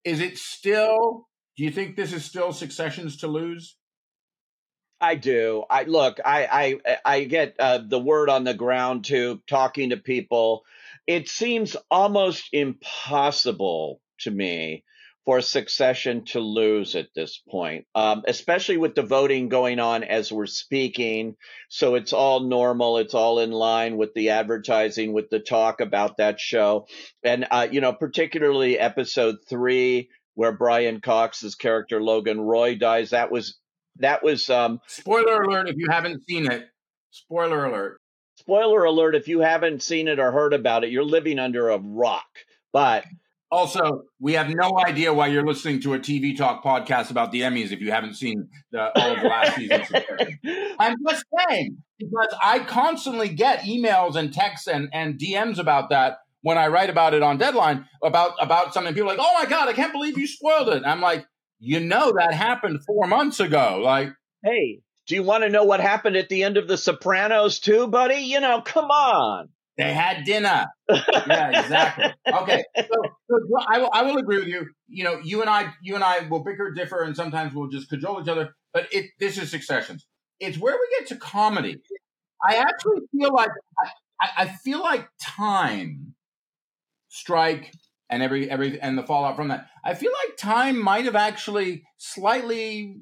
Is 0.04 0.20
it 0.20 0.38
still 0.38 1.28
do 1.58 1.64
you 1.64 1.72
think 1.72 1.96
this 1.96 2.14
is 2.14 2.26
still 2.26 2.52
Successions 2.52 3.18
to 3.18 3.28
lose? 3.28 3.78
I 5.02 5.16
do. 5.16 5.64
I 5.70 5.84
look. 5.84 6.20
I 6.24 6.80
I 6.86 6.98
I 7.04 7.24
get 7.26 7.56
uh, 7.60 7.80
the 7.88 8.00
word 8.00 8.30
on 8.30 8.44
the 8.44 8.54
ground 8.54 9.06
too. 9.06 9.42
Talking 9.48 9.90
to 9.90 9.98
people, 9.98 10.64
it 11.06 11.28
seems 11.28 11.76
almost 11.92 12.50
impossible 12.54 14.00
to 14.20 14.32
me 14.32 14.84
for 15.26 15.42
succession 15.42 16.24
to 16.24 16.40
lose 16.40 16.96
at 16.96 17.08
this 17.16 17.42
point, 17.50 17.86
um, 17.96 18.24
especially 18.28 18.78
with 18.78 18.94
the 18.94 19.02
voting 19.02 19.50
going 19.50 19.80
on 19.80 20.04
as 20.04 20.32
we're 20.32 20.46
speaking. 20.46 21.36
So 21.68 21.96
it's 21.96 22.14
all 22.14 22.42
normal. 22.42 23.00
It's 23.00 23.16
all 23.16 23.40
in 23.40 23.52
line 23.52 23.98
with 23.98 24.14
the 24.14 24.30
advertising, 24.30 25.14
with 25.14 25.30
the 25.32 25.40
talk 25.40 25.82
about 25.82 26.18
that 26.18 26.40
show. 26.40 26.86
And, 27.24 27.48
uh, 27.50 27.68
you 27.72 27.82
know, 27.82 27.92
particularly 27.92 28.78
episode 28.78 29.38
three, 29.50 30.10
where 30.36 30.52
Brian 30.52 31.02
Cox's 31.02 31.56
character 31.56 32.02
Logan 32.02 32.40
Roy 32.40 32.76
dies. 32.76 33.10
That 33.10 33.32
was 33.32 33.58
that 33.98 34.24
was 34.24 34.50
um, 34.50 34.82
spoiler 34.88 35.44
alert 35.44 35.70
if 35.70 35.76
you 35.78 35.88
haven't 35.90 36.24
seen 36.28 36.52
it. 36.52 36.68
Spoiler 37.12 37.66
alert. 37.66 38.00
Spoiler 38.36 38.84
alert 38.84 39.16
if 39.16 39.28
you 39.28 39.40
haven't 39.40 39.82
seen 39.82 40.08
it 40.08 40.20
or 40.20 40.32
heard 40.32 40.54
about 40.54 40.84
it, 40.84 40.92
you're 40.92 41.06
living 41.06 41.40
under 41.40 41.70
a 41.70 41.78
rock. 41.78 42.26
But 42.74 43.06
also, 43.52 44.04
we 44.20 44.34
have 44.34 44.50
no 44.50 44.80
idea 44.86 45.14
why 45.14 45.28
you're 45.28 45.46
listening 45.46 45.80
to 45.82 45.94
a 45.94 46.00
TV 46.00 46.36
talk 46.36 46.64
podcast 46.64 47.12
about 47.12 47.32
the 47.32 47.42
Emmys 47.42 47.72
if 47.72 47.80
you 47.80 47.92
haven't 47.92 48.16
seen 48.16 48.50
the, 48.72 48.92
all 49.00 49.16
of 49.16 49.22
the 49.22 49.28
last 49.28 49.56
season. 49.56 50.76
I'm 50.80 50.96
just 51.08 51.24
saying 51.48 51.78
because 51.98 52.36
I 52.44 52.60
constantly 52.60 53.30
get 53.30 53.62
emails 53.62 54.16
and 54.16 54.34
texts 54.34 54.68
and, 54.68 54.90
and 54.92 55.18
DMs 55.18 55.58
about 55.58 55.90
that 55.92 56.18
when 56.42 56.58
I 56.58 56.68
write 56.68 56.90
about 56.90 57.14
it 57.14 57.24
on 57.24 57.38
Deadline 57.38 57.88
about 58.04 58.34
about 58.40 58.74
something. 58.74 58.94
People 58.94 59.10
are 59.10 59.16
like, 59.16 59.26
"Oh 59.26 59.34
my 59.42 59.50
god, 59.50 59.70
I 59.70 59.74
can't 59.74 59.94
believe 59.94 60.18
you 60.18 60.28
spoiled 60.28 60.70
it." 60.70 60.78
And 60.78 60.86
I'm 60.86 61.02
like, 61.02 61.26
you 61.66 61.80
know 61.80 62.14
that 62.14 62.34
happened 62.34 62.82
four 62.86 63.08
months 63.08 63.40
ago. 63.40 63.82
Like, 63.84 64.10
hey, 64.44 64.82
do 65.08 65.16
you 65.16 65.24
want 65.24 65.44
to 65.44 65.50
know 65.50 65.64
what 65.64 65.80
happened 65.80 66.16
at 66.16 66.30
the 66.30 66.44
end 66.44 66.58
of 66.58 66.68
The 66.68 66.78
Sopranos 66.78 67.60
too, 67.60 67.88
buddy? 67.88 68.22
You 68.22 68.40
know, 68.40 68.62
come 68.62 68.86
on. 68.86 69.50
They 69.78 69.94
had 69.94 70.24
dinner. 70.24 70.68
yeah, 70.90 71.60
exactly. 71.60 72.06
Okay, 72.26 72.64
so, 72.78 72.96
so 73.30 73.40
I, 73.68 73.80
will, 73.80 73.90
I 73.92 74.04
will 74.04 74.18
agree 74.18 74.38
with 74.38 74.48
you. 74.48 74.68
You 74.88 75.04
know, 75.04 75.20
you 75.22 75.42
and 75.42 75.50
I, 75.50 75.74
you 75.82 75.96
and 75.96 76.04
I 76.04 76.28
will 76.30 76.44
bicker, 76.44 76.72
differ, 76.72 77.02
and 77.04 77.16
sometimes 77.16 77.54
we'll 77.54 77.68
just 77.68 77.90
cajole 77.90 78.22
each 78.22 78.30
other. 78.30 78.56
But 78.74 78.88
it 78.92 79.08
this 79.20 79.38
is 79.38 79.52
Successions. 79.52 80.06
It's 80.40 80.58
where 80.58 80.76
we 80.76 81.00
get 81.00 81.10
to 81.10 81.16
comedy. 81.18 81.78
I 82.48 82.56
actually 82.58 83.02
feel 83.12 83.34
like 83.34 83.50
I, 84.22 84.30
I 84.38 84.48
feel 84.64 84.82
like 84.82 85.08
time, 85.22 86.14
strike, 87.10 87.74
and 88.10 88.22
every 88.24 88.50
every 88.50 88.80
and 88.80 88.98
the 88.98 89.04
fallout 89.04 89.36
from 89.36 89.50
that. 89.50 89.68
I 89.84 89.94
feel 89.94 90.12
like 90.26 90.38
time 90.38 90.82
might 90.82 91.06
have 91.06 91.16
actually 91.16 91.84
slightly 91.98 92.98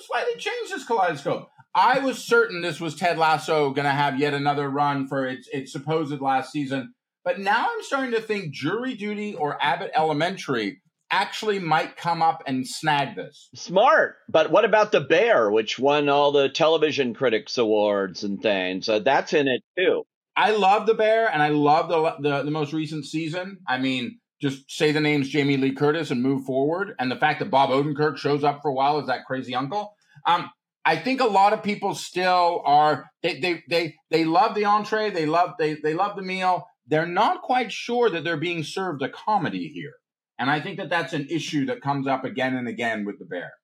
slightly 0.00 0.34
changed 0.38 0.72
this 0.72 0.86
kaleidoscope. 0.86 1.48
I 1.74 1.98
was 1.98 2.24
certain 2.24 2.62
this 2.62 2.80
was 2.80 2.94
Ted 2.94 3.18
Lasso 3.18 3.70
going 3.70 3.84
to 3.84 3.90
have 3.90 4.18
yet 4.18 4.34
another 4.34 4.68
run 4.68 5.06
for 5.08 5.26
its 5.26 5.48
its 5.52 5.72
supposed 5.72 6.20
last 6.20 6.52
season, 6.52 6.94
but 7.24 7.38
now 7.38 7.68
I'm 7.70 7.82
starting 7.82 8.12
to 8.12 8.20
think 8.20 8.52
Jury 8.52 8.94
Duty 8.94 9.34
or 9.34 9.62
Abbott 9.62 9.90
Elementary 9.94 10.80
actually 11.10 11.58
might 11.58 11.96
come 11.96 12.22
up 12.22 12.42
and 12.46 12.66
snag 12.66 13.14
this. 13.14 13.48
Smart. 13.54 14.16
But 14.28 14.50
what 14.50 14.64
about 14.64 14.90
The 14.90 15.00
Bear, 15.00 15.50
which 15.50 15.78
won 15.78 16.08
all 16.08 16.32
the 16.32 16.48
television 16.48 17.14
critics 17.14 17.58
awards 17.58 18.24
and 18.24 18.40
things? 18.42 18.88
Uh, 18.88 18.98
that's 18.98 19.32
in 19.32 19.46
it 19.46 19.62
too. 19.78 20.04
I 20.36 20.50
love 20.50 20.86
The 20.86 20.94
Bear 20.94 21.30
and 21.30 21.42
I 21.42 21.48
love 21.48 21.88
the, 21.88 22.28
the 22.28 22.42
the 22.42 22.50
most 22.50 22.72
recent 22.72 23.06
season. 23.06 23.58
I 23.68 23.78
mean, 23.78 24.18
just 24.40 24.70
say 24.70 24.92
the 24.92 25.00
names 25.00 25.28
Jamie 25.28 25.56
Lee 25.56 25.72
Curtis 25.72 26.10
and 26.10 26.22
move 26.22 26.44
forward. 26.44 26.94
And 26.98 27.10
the 27.10 27.16
fact 27.16 27.40
that 27.40 27.50
Bob 27.50 27.70
Odenkirk 27.70 28.16
shows 28.16 28.44
up 28.44 28.60
for 28.62 28.70
a 28.70 28.74
while 28.74 28.98
as 28.98 29.06
that 29.06 29.24
crazy 29.26 29.54
uncle. 29.54 29.94
Um, 30.26 30.50
I 30.84 30.96
think 30.96 31.20
a 31.20 31.26
lot 31.26 31.52
of 31.52 31.62
people 31.62 31.94
still 31.94 32.62
are 32.64 33.10
they 33.22 33.40
they 33.40 33.64
they 33.68 33.94
they 34.10 34.24
love 34.24 34.54
the 34.54 34.66
entree, 34.66 35.10
they 35.10 35.26
love 35.26 35.54
they 35.58 35.74
they 35.74 35.94
love 35.94 36.16
the 36.16 36.22
meal. 36.22 36.66
They're 36.86 37.06
not 37.06 37.42
quite 37.42 37.72
sure 37.72 38.08
that 38.08 38.22
they're 38.22 38.36
being 38.36 38.62
served 38.62 39.02
a 39.02 39.08
comedy 39.08 39.68
here. 39.68 39.94
And 40.38 40.48
I 40.48 40.60
think 40.60 40.76
that 40.76 40.90
that's 40.90 41.12
an 41.12 41.26
issue 41.28 41.66
that 41.66 41.80
comes 41.80 42.06
up 42.06 42.24
again 42.24 42.54
and 42.54 42.68
again 42.68 43.04
with 43.04 43.18
the 43.18 43.24
bear. 43.24 43.54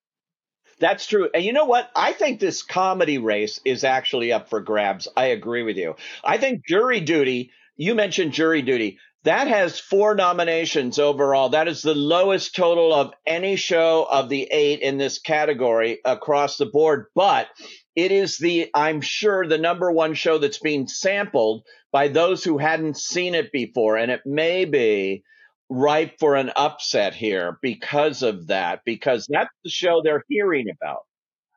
That's 0.79 1.05
true. 1.07 1.29
And 1.33 1.43
you 1.43 1.53
know 1.53 1.65
what? 1.65 1.89
I 1.95 2.11
think 2.13 2.39
this 2.39 2.63
comedy 2.63 3.19
race 3.19 3.61
is 3.63 3.83
actually 3.83 4.33
up 4.33 4.49
for 4.49 4.59
grabs. 4.59 5.07
I 5.15 5.27
agree 5.27 5.63
with 5.63 5.77
you. 5.77 5.95
I 6.23 6.37
think 6.37 6.65
jury 6.67 6.99
duty, 6.99 7.51
you 7.77 7.95
mentioned 7.95 8.33
jury 8.33 8.63
duty. 8.63 8.97
That 9.23 9.47
has 9.47 9.79
four 9.79 10.15
nominations 10.15 10.99
overall. 10.99 11.49
That 11.49 11.69
is 11.69 11.81
the 11.81 11.95
lowest 11.95 12.55
total 12.55 12.93
of 12.93 13.13
any 13.25 13.55
show 13.55 14.05
of 14.09 14.27
the 14.27 14.43
eight 14.51 14.81
in 14.81 14.97
this 14.97 15.19
category 15.19 15.99
across 16.03 16.57
the 16.57 16.65
board. 16.65 17.05
But 17.15 17.47
it 17.95 18.11
is 18.11 18.37
the, 18.37 18.69
I'm 18.73 18.99
sure, 18.99 19.47
the 19.47 19.57
number 19.57 19.91
one 19.91 20.13
show 20.13 20.39
that's 20.39 20.59
being 20.59 20.87
sampled 20.87 21.63
by 21.91 22.09
those 22.09 22.43
who 22.43 22.57
hadn't 22.57 22.97
seen 22.97 23.33
it 23.33 23.51
before. 23.53 23.95
And 23.97 24.11
it 24.11 24.21
may 24.25 24.65
be 24.65 25.23
ripe 25.69 26.19
for 26.19 26.35
an 26.35 26.51
upset 26.55 27.13
here 27.13 27.57
because 27.61 28.23
of 28.23 28.47
that, 28.47 28.81
because 28.85 29.25
that's 29.29 29.53
the 29.63 29.69
show 29.69 30.01
they're 30.03 30.25
hearing 30.27 30.65
about. 30.69 31.03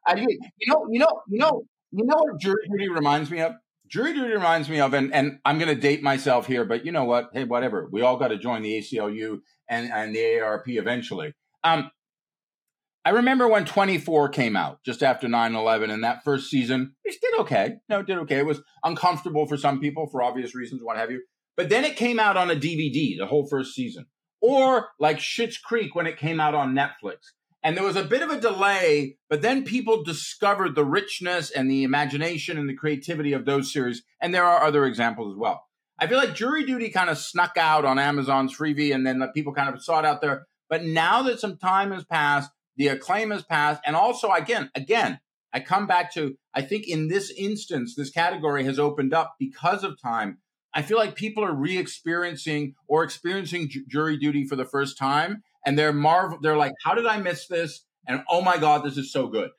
I 0.06 0.14
you 0.14 0.38
know, 0.68 0.87
you 0.88 1.00
know, 1.00 1.23
you 1.28 1.38
know, 1.38 1.64
you 1.90 2.04
know 2.04 2.16
what 2.16 2.40
Jury 2.40 2.88
reminds 2.88 3.28
me 3.28 3.40
of? 3.40 3.54
Jury 3.88 4.14
duty 4.14 4.33
reminds 4.33 4.69
me 4.69 4.81
of, 4.81 4.95
and, 4.95 5.12
and 5.14 5.38
I'm 5.45 5.59
going 5.59 5.75
to 5.75 5.81
date 5.81 6.02
myself 6.02 6.47
here, 6.47 6.64
but 6.64 6.85
you 6.85 6.93
know 6.93 7.05
what? 7.05 7.31
Hey, 7.33 7.45
whatever. 7.45 7.88
We 7.90 8.02
all 8.02 8.16
got 8.16 8.28
to 8.28 8.38
join 8.38 8.62
the 8.62 8.78
ACLU 8.78 9.40
and, 9.69 9.90
and 9.93 10.14
the 10.14 10.40
ARP 10.40 10.69
eventually. 10.69 11.35
Um, 11.62 11.90
I 13.05 13.11
remember 13.11 13.47
when 13.47 13.64
24 13.64 14.31
came 14.31 14.57
out 14.57 14.83
just 14.85 15.02
after 15.02 15.28
9 15.28 15.55
11, 15.55 15.90
and 15.90 16.02
that 16.02 16.25
first 16.25 16.50
season, 16.50 16.97
it 17.05 17.14
did 17.21 17.38
okay. 17.40 17.76
No, 17.88 18.00
it 18.00 18.07
did 18.07 18.19
okay. 18.19 18.38
It 18.38 18.47
was 18.47 18.62
uncomfortable 18.83 19.47
for 19.47 19.57
some 19.57 19.78
people 19.78 20.09
for 20.09 20.23
obvious 20.23 20.57
reasons, 20.57 20.83
what 20.83 20.97
have 20.97 21.12
you. 21.12 21.23
But 21.57 21.69
then 21.69 21.85
it 21.85 21.97
came 21.97 22.19
out 22.19 22.37
on 22.37 22.50
a 22.50 22.57
DVD, 22.57 23.16
the 23.16 23.26
whole 23.26 23.47
first 23.47 23.75
season. 23.75 24.07
Or 24.40 24.88
like 24.99 25.19
Schitt's 25.19 25.57
Creek 25.57 25.95
when 25.95 26.07
it 26.07 26.19
came 26.19 26.40
out 26.40 26.55
on 26.55 26.75
Netflix. 26.75 27.19
And 27.66 27.76
there 27.76 27.82
was 27.82 27.96
a 27.96 28.04
bit 28.04 28.23
of 28.23 28.30
a 28.30 28.38
delay, 28.38 29.16
but 29.28 29.42
then 29.42 29.64
people 29.64 30.04
discovered 30.04 30.76
the 30.76 30.85
richness 30.85 31.50
and 31.50 31.68
the 31.68 31.82
imagination 31.82 32.58
and 32.58 32.68
the 32.68 32.76
creativity 32.76 33.32
of 33.32 33.44
those 33.44 33.73
series. 33.73 34.04
And 34.23 34.32
there 34.32 34.44
are 34.44 34.62
other 34.62 34.85
examples 34.85 35.35
as 35.35 35.37
well. 35.37 35.64
I 35.99 36.06
feel 36.06 36.18
like 36.18 36.37
Jury 36.37 36.64
Duty 36.64 36.90
kind 36.90 37.11
of 37.11 37.18
snuck 37.18 37.56
out 37.56 37.85
on 37.85 37.99
Amazon's 37.99 38.56
freebie 38.56 38.94
and 38.94 39.04
then 39.04 39.18
the 39.18 39.26
people 39.35 39.52
kind 39.52 39.75
of 39.75 39.82
saw 39.82 39.99
it 39.99 40.04
out 40.04 40.20
there. 40.20 40.46
But 40.70 40.85
now 40.85 41.25
that 41.25 41.40
some 41.40 41.58
time 41.58 41.90
has 41.90 42.04
passed, 42.04 42.52
the 42.76 42.87
acclaim 42.87 43.32
has 43.32 43.42
passed. 43.42 43.82
And 43.85 43.96
also, 43.96 44.30
again, 44.30 44.70
again, 44.76 45.18
I 45.52 45.58
come 45.58 45.88
back 45.88 46.14
to, 46.14 46.37
I 46.54 46.62
think 46.62 46.87
in 46.87 47.08
this 47.08 47.32
instance, 47.37 47.96
this 47.96 48.11
category 48.11 48.62
has 48.62 48.78
opened 48.78 49.12
up 49.12 49.35
because 49.40 49.82
of 49.82 50.00
time. 50.00 50.38
I 50.73 50.82
feel 50.82 50.99
like 50.99 51.16
people 51.16 51.44
are 51.44 51.54
re 51.54 51.78
experiencing 51.78 52.76
or 52.87 53.02
experiencing 53.02 53.73
jury 53.88 54.16
duty 54.16 54.44
for 54.44 54.54
the 54.54 54.64
first 54.64 54.96
time 54.96 55.42
and 55.66 55.78
they're 55.78 55.92
marvel. 55.92 56.38
They're 56.40 56.56
like, 56.56 56.73
how 56.82 56.94
did 56.94 57.06
I 57.06 57.18
miss 57.18 57.49
this? 57.49 57.82
And 58.08 58.23
oh 58.30 58.40
my 58.40 58.56
god, 58.56 58.85
this 58.85 58.96
is 58.96 59.12
so 59.12 59.26
good. 59.26 59.50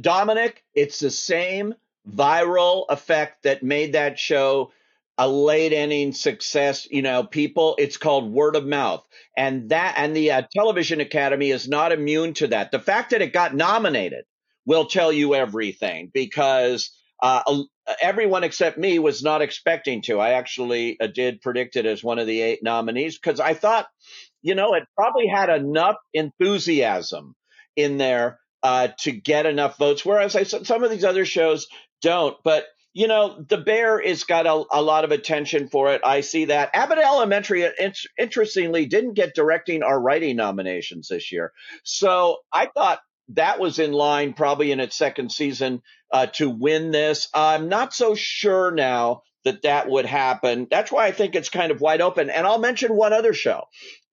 Dominic, 0.00 0.62
it's 0.74 1.00
the 1.00 1.10
same 1.10 1.74
viral 2.08 2.84
effect 2.90 3.44
that 3.44 3.62
made 3.62 3.94
that 3.94 4.18
show 4.18 4.70
a 5.18 5.26
late 5.26 5.72
inning 5.72 6.12
success. 6.12 6.86
You 6.90 7.00
know, 7.00 7.24
people, 7.24 7.74
it's 7.78 7.96
called 7.96 8.30
word 8.30 8.54
of 8.54 8.66
mouth. 8.66 9.04
And 9.36 9.70
that, 9.70 9.94
and 9.96 10.14
the 10.14 10.30
uh, 10.32 10.42
Television 10.52 11.00
Academy 11.00 11.50
is 11.50 11.66
not 11.66 11.90
immune 11.90 12.34
to 12.34 12.48
that. 12.48 12.70
The 12.70 12.78
fact 12.78 13.10
that 13.10 13.22
it 13.22 13.32
got 13.32 13.54
nominated 13.54 14.24
will 14.66 14.84
tell 14.84 15.10
you 15.10 15.34
everything 15.34 16.10
because 16.12 16.90
uh, 17.22 17.62
everyone 18.00 18.44
except 18.44 18.76
me 18.76 18.98
was 18.98 19.22
not 19.22 19.40
expecting 19.40 20.02
to. 20.02 20.20
I 20.20 20.32
actually 20.32 21.00
uh, 21.00 21.06
did 21.06 21.40
predict 21.40 21.76
it 21.76 21.86
as 21.86 22.04
one 22.04 22.18
of 22.18 22.26
the 22.26 22.42
eight 22.42 22.62
nominees 22.62 23.16
because 23.16 23.40
I 23.40 23.54
thought 23.54 23.88
you 24.46 24.54
know, 24.54 24.74
it 24.74 24.84
probably 24.94 25.26
had 25.26 25.50
enough 25.50 25.96
enthusiasm 26.14 27.34
in 27.74 27.98
there 27.98 28.38
uh, 28.62 28.88
to 29.00 29.10
get 29.10 29.44
enough 29.44 29.76
votes. 29.76 30.04
Whereas 30.06 30.36
I 30.36 30.44
some 30.44 30.84
of 30.84 30.90
these 30.90 31.04
other 31.04 31.24
shows 31.24 31.66
don't. 32.00 32.36
But 32.44 32.64
you 32.92 33.08
know, 33.08 33.44
The 33.48 33.58
Bear 33.58 33.98
is 33.98 34.22
got 34.22 34.46
a, 34.46 34.64
a 34.72 34.80
lot 34.80 35.02
of 35.02 35.10
attention 35.10 35.68
for 35.68 35.92
it. 35.92 36.00
I 36.04 36.20
see 36.20 36.44
that. 36.46 36.70
Abbott 36.74 36.98
Elementary, 36.98 37.66
uh, 37.66 37.90
interestingly, 38.16 38.86
didn't 38.86 39.14
get 39.14 39.34
directing 39.34 39.82
or 39.82 40.00
writing 40.00 40.36
nominations 40.36 41.08
this 41.08 41.32
year. 41.32 41.52
So 41.82 42.38
I 42.52 42.68
thought 42.72 43.00
that 43.30 43.58
was 43.58 43.80
in 43.80 43.92
line 43.92 44.32
probably 44.32 44.70
in 44.70 44.78
its 44.78 44.96
second 44.96 45.32
season 45.32 45.82
uh, 46.12 46.26
to 46.34 46.48
win 46.48 46.92
this. 46.92 47.28
I'm 47.34 47.68
not 47.68 47.92
so 47.92 48.14
sure 48.14 48.70
now 48.70 49.22
that 49.46 49.62
that 49.62 49.88
would 49.88 50.06
happen. 50.06 50.66
That's 50.68 50.90
why 50.90 51.06
I 51.06 51.12
think 51.12 51.36
it's 51.36 51.50
kind 51.50 51.70
of 51.70 51.80
wide 51.80 52.00
open. 52.00 52.30
And 52.30 52.46
I'll 52.46 52.58
mention 52.58 52.92
one 52.94 53.12
other 53.12 53.32
show 53.32 53.64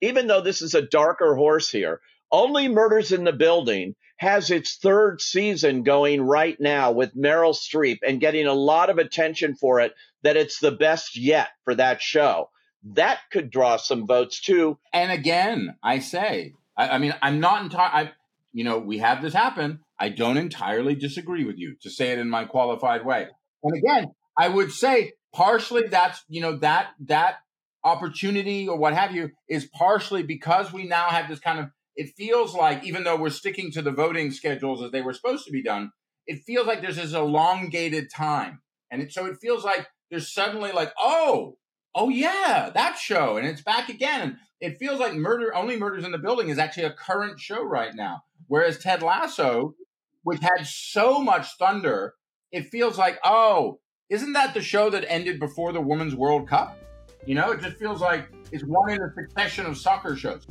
even 0.03 0.27
though 0.27 0.41
this 0.41 0.61
is 0.61 0.75
a 0.75 0.81
darker 0.81 1.35
horse 1.35 1.69
here, 1.69 2.01
Only 2.31 2.67
Murders 2.67 3.11
in 3.11 3.23
the 3.23 3.31
Building 3.31 3.95
has 4.17 4.51
its 4.51 4.77
third 4.77 5.21
season 5.21 5.83
going 5.83 6.21
right 6.21 6.59
now 6.59 6.91
with 6.91 7.15
Meryl 7.15 7.55
Streep 7.55 7.99
and 8.05 8.19
getting 8.19 8.45
a 8.45 8.53
lot 8.53 8.89
of 8.89 8.97
attention 8.97 9.55
for 9.55 9.79
it, 9.79 9.93
that 10.23 10.37
it's 10.37 10.59
the 10.59 10.71
best 10.71 11.17
yet 11.17 11.49
for 11.63 11.75
that 11.75 12.01
show. 12.01 12.49
That 12.93 13.19
could 13.31 13.49
draw 13.49 13.77
some 13.77 14.05
votes 14.05 14.41
too. 14.41 14.77
And 14.91 15.11
again, 15.11 15.75
I 15.81 15.99
say, 15.99 16.53
I, 16.77 16.89
I 16.89 16.97
mean, 16.97 17.13
I'm 17.21 17.39
not 17.39 17.63
entirely, 17.63 18.11
you 18.51 18.63
know, 18.63 18.79
we 18.79 18.97
have 18.97 19.21
this 19.21 19.33
happen. 19.33 19.79
I 19.99 20.09
don't 20.09 20.37
entirely 20.37 20.95
disagree 20.95 21.45
with 21.45 21.57
you 21.57 21.75
to 21.83 21.89
say 21.89 22.11
it 22.11 22.19
in 22.19 22.29
my 22.29 22.45
qualified 22.45 23.05
way. 23.05 23.27
And 23.63 23.77
again, 23.77 24.11
I 24.37 24.49
would 24.49 24.71
say 24.71 25.13
partially 25.33 25.87
that's, 25.87 26.23
you 26.27 26.41
know, 26.41 26.57
that, 26.57 26.87
that 27.05 27.35
opportunity 27.83 28.67
or 28.67 28.77
what 28.77 28.93
have 28.93 29.13
you 29.13 29.29
is 29.49 29.65
partially 29.65 30.23
because 30.23 30.71
we 30.71 30.85
now 30.85 31.09
have 31.09 31.27
this 31.27 31.39
kind 31.39 31.59
of 31.59 31.67
it 31.95 32.09
feels 32.17 32.55
like 32.55 32.83
even 32.83 33.03
though 33.03 33.15
we're 33.15 33.29
sticking 33.29 33.71
to 33.71 33.81
the 33.81 33.91
voting 33.91 34.31
schedules 34.31 34.81
as 34.81 34.91
they 34.91 35.01
were 35.01 35.13
supposed 35.13 35.45
to 35.45 35.51
be 35.51 35.61
done 35.61 35.91
it 36.27 36.43
feels 36.45 36.67
like 36.67 36.81
there's 36.81 36.95
this 36.95 37.13
elongated 37.13 38.09
time. 38.09 38.61
And 38.91 39.01
it, 39.01 39.11
so 39.11 39.25
it 39.25 39.37
feels 39.41 39.63
like 39.63 39.87
there's 40.09 40.31
suddenly 40.31 40.71
like 40.71 40.93
oh 40.99 41.57
oh 41.95 42.09
yeah 42.09 42.69
that 42.73 42.97
show 42.97 43.37
and 43.37 43.47
it's 43.47 43.61
back 43.61 43.89
again. 43.89 44.21
And 44.21 44.37
it 44.59 44.77
feels 44.77 44.99
like 44.99 45.13
murder 45.13 45.53
only 45.55 45.77
murders 45.77 46.05
in 46.05 46.11
the 46.11 46.17
building 46.17 46.49
is 46.49 46.57
actually 46.57 46.85
a 46.85 46.93
current 46.93 47.39
show 47.39 47.63
right 47.63 47.93
now. 47.93 48.23
Whereas 48.47 48.79
ted 48.79 49.01
lasso 49.01 49.75
which 50.23 50.39
had 50.39 50.65
so 50.65 51.21
much 51.21 51.57
thunder 51.57 52.13
it 52.51 52.67
feels 52.67 52.97
like 52.97 53.19
oh 53.25 53.79
isn't 54.09 54.33
that 54.33 54.53
the 54.53 54.61
show 54.61 54.89
that 54.89 55.03
ended 55.07 55.39
before 55.39 55.73
the 55.73 55.81
women's 55.81 56.15
world 56.15 56.47
cup 56.47 56.77
you 57.25 57.35
know, 57.35 57.51
it 57.51 57.61
just 57.61 57.77
feels 57.77 58.01
like 58.01 58.29
it's 58.51 58.63
one 58.63 58.91
in 58.91 59.01
a 59.01 59.13
succession 59.13 59.65
of 59.65 59.77
soccer 59.77 60.15
shows. 60.15 60.45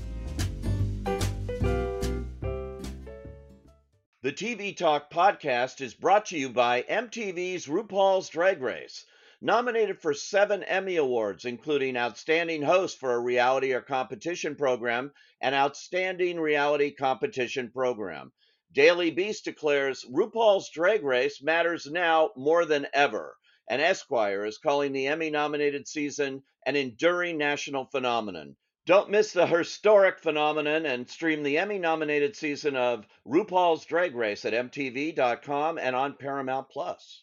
The 4.23 4.33
TV 4.33 4.76
Talk 4.76 5.11
podcast 5.11 5.81
is 5.81 5.95
brought 5.95 6.26
to 6.26 6.38
you 6.38 6.49
by 6.49 6.83
MTV's 6.83 7.67
RuPaul's 7.67 8.29
Drag 8.29 8.62
Race. 8.62 9.05
Nominated 9.41 10.00
for 10.00 10.14
seven 10.14 10.62
Emmy 10.62 10.97
Awards, 10.97 11.45
including 11.45 11.97
Outstanding 11.97 12.62
Host 12.62 13.00
for 13.00 13.12
a 13.12 13.21
Reality 13.21 13.73
or 13.73 13.81
Competition 13.81 14.55
Program 14.55 15.11
and 15.41 15.57
Outstanding 15.57 16.38
Reality 16.38 16.93
Competition 16.93 17.73
Program. 17.73 18.31
Daily 18.73 19.11
Beast 19.11 19.45
declares 19.45 20.07
RuPaul's 20.09 20.71
Drag 20.71 21.02
Race 21.02 21.43
matters 21.43 21.91
now 21.91 22.31
more 22.37 22.64
than 22.64 22.87
ever. 22.95 23.37
And 23.69 23.81
Esquire 23.81 24.45
is 24.45 24.59
calling 24.59 24.92
the 24.92 25.07
Emmy 25.07 25.31
nominated 25.31 25.87
season 25.88 26.42
an 26.66 26.76
enduring 26.76 27.38
national 27.38 27.87
phenomenon. 27.87 28.57
Don't 28.85 29.11
miss 29.11 29.33
the 29.33 29.47
historic 29.47 30.19
phenomenon 30.19 30.87
and 30.87 31.09
stream 31.09 31.45
the 31.45 31.59
Emmy 31.59 31.78
nominated 31.78 32.35
season 32.35 32.75
of 32.75 33.07
RuPaul's 33.26 33.85
Drag 33.85 34.14
Race 34.14 34.45
at 34.45 34.52
MTV.com 34.52 35.78
and 35.78 35.95
on 35.95 36.16
Paramount 36.19 36.69
Plus. 36.69 37.23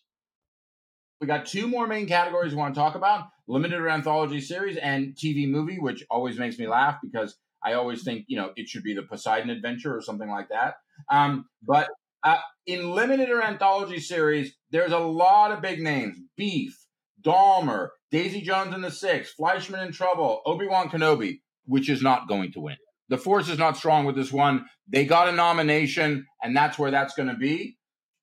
We 1.20 1.28
got 1.28 1.46
two 1.46 1.68
more 1.68 1.86
main 1.86 2.08
categories 2.08 2.54
we 2.54 2.60
want 2.60 2.76
to 2.76 2.80
talk 2.80 2.96
about 2.96 3.28
limited 3.48 3.86
anthology 3.86 4.40
series 4.40 4.78
and 4.78 5.16
TV 5.16 5.50
movie, 5.50 5.80
which 5.80 6.06
always 6.10 6.40
makes 6.40 6.58
me 6.58 6.68
laugh 6.68 7.00
because 7.02 7.36
I 7.62 7.74
always 7.74 8.04
think, 8.04 8.24
you 8.28 8.38
know, 8.38 8.52
it 8.56 8.70
should 8.70 8.84
be 8.84 8.94
the 8.94 9.04
Poseidon 9.04 9.50
Adventure 9.50 9.94
or 9.94 10.02
something 10.02 10.30
like 10.30 10.48
that. 10.50 10.76
Um, 11.12 11.46
but 11.62 11.90
uh, 12.24 12.38
in 12.66 12.92
limited 12.92 13.30
or 13.30 13.42
anthology 13.42 14.00
series, 14.00 14.54
there's 14.72 14.92
a 14.92 15.00
lot 15.00 15.52
of 15.52 15.62
big 15.62 15.80
names 15.80 16.18
Beef, 16.38 16.78
Dahmer, 17.26 17.90
Daisy 18.12 18.42
Jones 18.42 18.74
and 18.74 18.84
the 18.84 18.92
Six, 18.92 19.32
Fleishman 19.34 19.86
in 19.86 19.92
Trouble, 19.92 20.42
Obi 20.46 20.68
Wan 20.68 20.90
Kenobi, 20.90 21.40
which 21.66 21.90
is 21.90 22.02
not 22.02 22.28
going 22.28 22.52
to 22.54 22.62
win. 22.62 22.78
The 23.10 23.18
force 23.18 23.50
is 23.50 23.58
not 23.58 23.78
strong 23.78 24.06
with 24.06 24.16
this 24.16 24.32
one. 24.32 24.66
They 24.88 25.06
got 25.06 25.28
a 25.28 25.32
nomination, 25.32 26.26
and 26.44 26.56
that's 26.56 26.78
where 26.78 26.92
that's 26.92 27.16
going 27.16 27.30
to 27.30 27.36
be. 27.36 27.78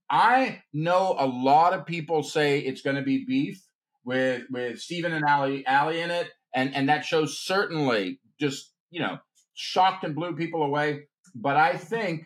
I 0.09 0.63
know 0.73 1.17
a 1.19 1.27
lot 1.27 1.73
of 1.73 1.87
people 1.87 2.23
say 2.23 2.61
it's 2.61 2.83
going 2.83 2.97
to 2.97 3.03
be 3.03 3.25
Beef 3.27 3.61
with 4.05 4.45
with 4.51 4.79
Steven 4.79 5.13
and 5.13 5.25
Ali 5.25 5.67
Ali 5.67 6.01
in 6.01 6.11
it, 6.11 6.31
and 6.55 6.75
and 6.75 6.89
that 6.89 7.05
show 7.05 7.27
certainly 7.27 8.21
just 8.39 8.73
you 8.91 9.01
know 9.01 9.19
shocked 9.55 10.05
and 10.05 10.15
blew 10.15 10.37
people 10.37 10.63
away. 10.63 11.09
But 11.35 11.57
I 11.57 11.77
think 11.77 12.23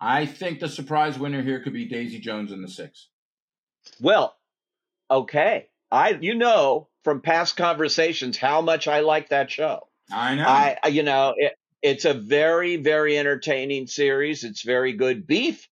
I 0.00 0.26
think 0.26 0.60
the 0.60 0.68
surprise 0.68 1.18
winner 1.18 1.42
here 1.42 1.60
could 1.60 1.72
be 1.72 1.86
Daisy 1.86 2.20
Jones 2.20 2.52
in 2.52 2.62
the 2.62 2.68
Six. 2.68 3.08
Well, 4.00 4.36
okay. 5.10 5.68
I 5.90 6.18
you 6.20 6.34
know 6.34 6.88
from 7.04 7.20
past 7.20 7.56
conversations 7.56 8.36
how 8.36 8.60
much 8.60 8.86
I 8.88 9.00
like 9.00 9.30
that 9.30 9.50
show. 9.50 9.88
I 10.12 10.34
know. 10.34 10.44
I 10.44 10.88
you 10.88 11.02
know 11.02 11.34
it, 11.36 11.54
it's 11.82 12.04
a 12.04 12.14
very 12.14 12.76
very 12.76 13.18
entertaining 13.18 13.86
series. 13.86 14.44
It's 14.44 14.62
very 14.62 14.92
good. 14.92 15.26
Beef 15.26 15.68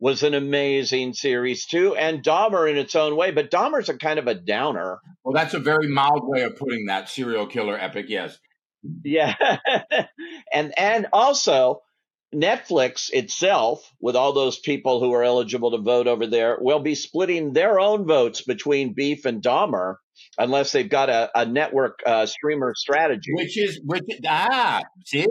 was 0.00 0.22
an 0.22 0.34
amazing 0.34 1.12
series 1.12 1.66
too, 1.66 1.96
and 1.96 2.22
Dahmer 2.22 2.70
in 2.70 2.76
its 2.76 2.94
own 2.94 3.16
way. 3.16 3.30
But 3.30 3.50
Dahmer's 3.50 3.88
a 3.88 3.96
kind 3.96 4.18
of 4.18 4.26
a 4.26 4.34
downer. 4.34 5.00
Well, 5.24 5.34
that's 5.34 5.54
a 5.54 5.58
very 5.58 5.88
mild 5.88 6.22
way 6.22 6.42
of 6.42 6.56
putting 6.56 6.86
that 6.86 7.08
serial 7.08 7.46
killer 7.46 7.78
epic. 7.78 8.06
Yes. 8.08 8.38
Yeah, 9.02 9.34
and 10.52 10.72
and 10.78 11.08
also 11.12 11.82
Netflix 12.34 13.10
itself, 13.10 13.90
with 14.00 14.14
all 14.14 14.32
those 14.32 14.58
people 14.58 15.00
who 15.00 15.12
are 15.14 15.24
eligible 15.24 15.70
to 15.70 15.78
vote 15.78 16.06
over 16.06 16.26
there, 16.26 16.58
will 16.60 16.80
be 16.80 16.94
splitting 16.94 17.52
their 17.52 17.80
own 17.80 18.06
votes 18.06 18.42
between 18.42 18.92
Beef 18.94 19.24
and 19.24 19.42
Dahmer 19.42 19.96
unless 20.36 20.72
they've 20.72 20.88
got 20.88 21.08
a, 21.08 21.30
a 21.34 21.46
network 21.46 22.00
uh, 22.04 22.26
streamer 22.26 22.74
strategy. 22.76 23.32
Which 23.32 23.56
is 23.58 23.80
which 23.84 24.02
ah, 24.26 24.82
see? 25.06 25.26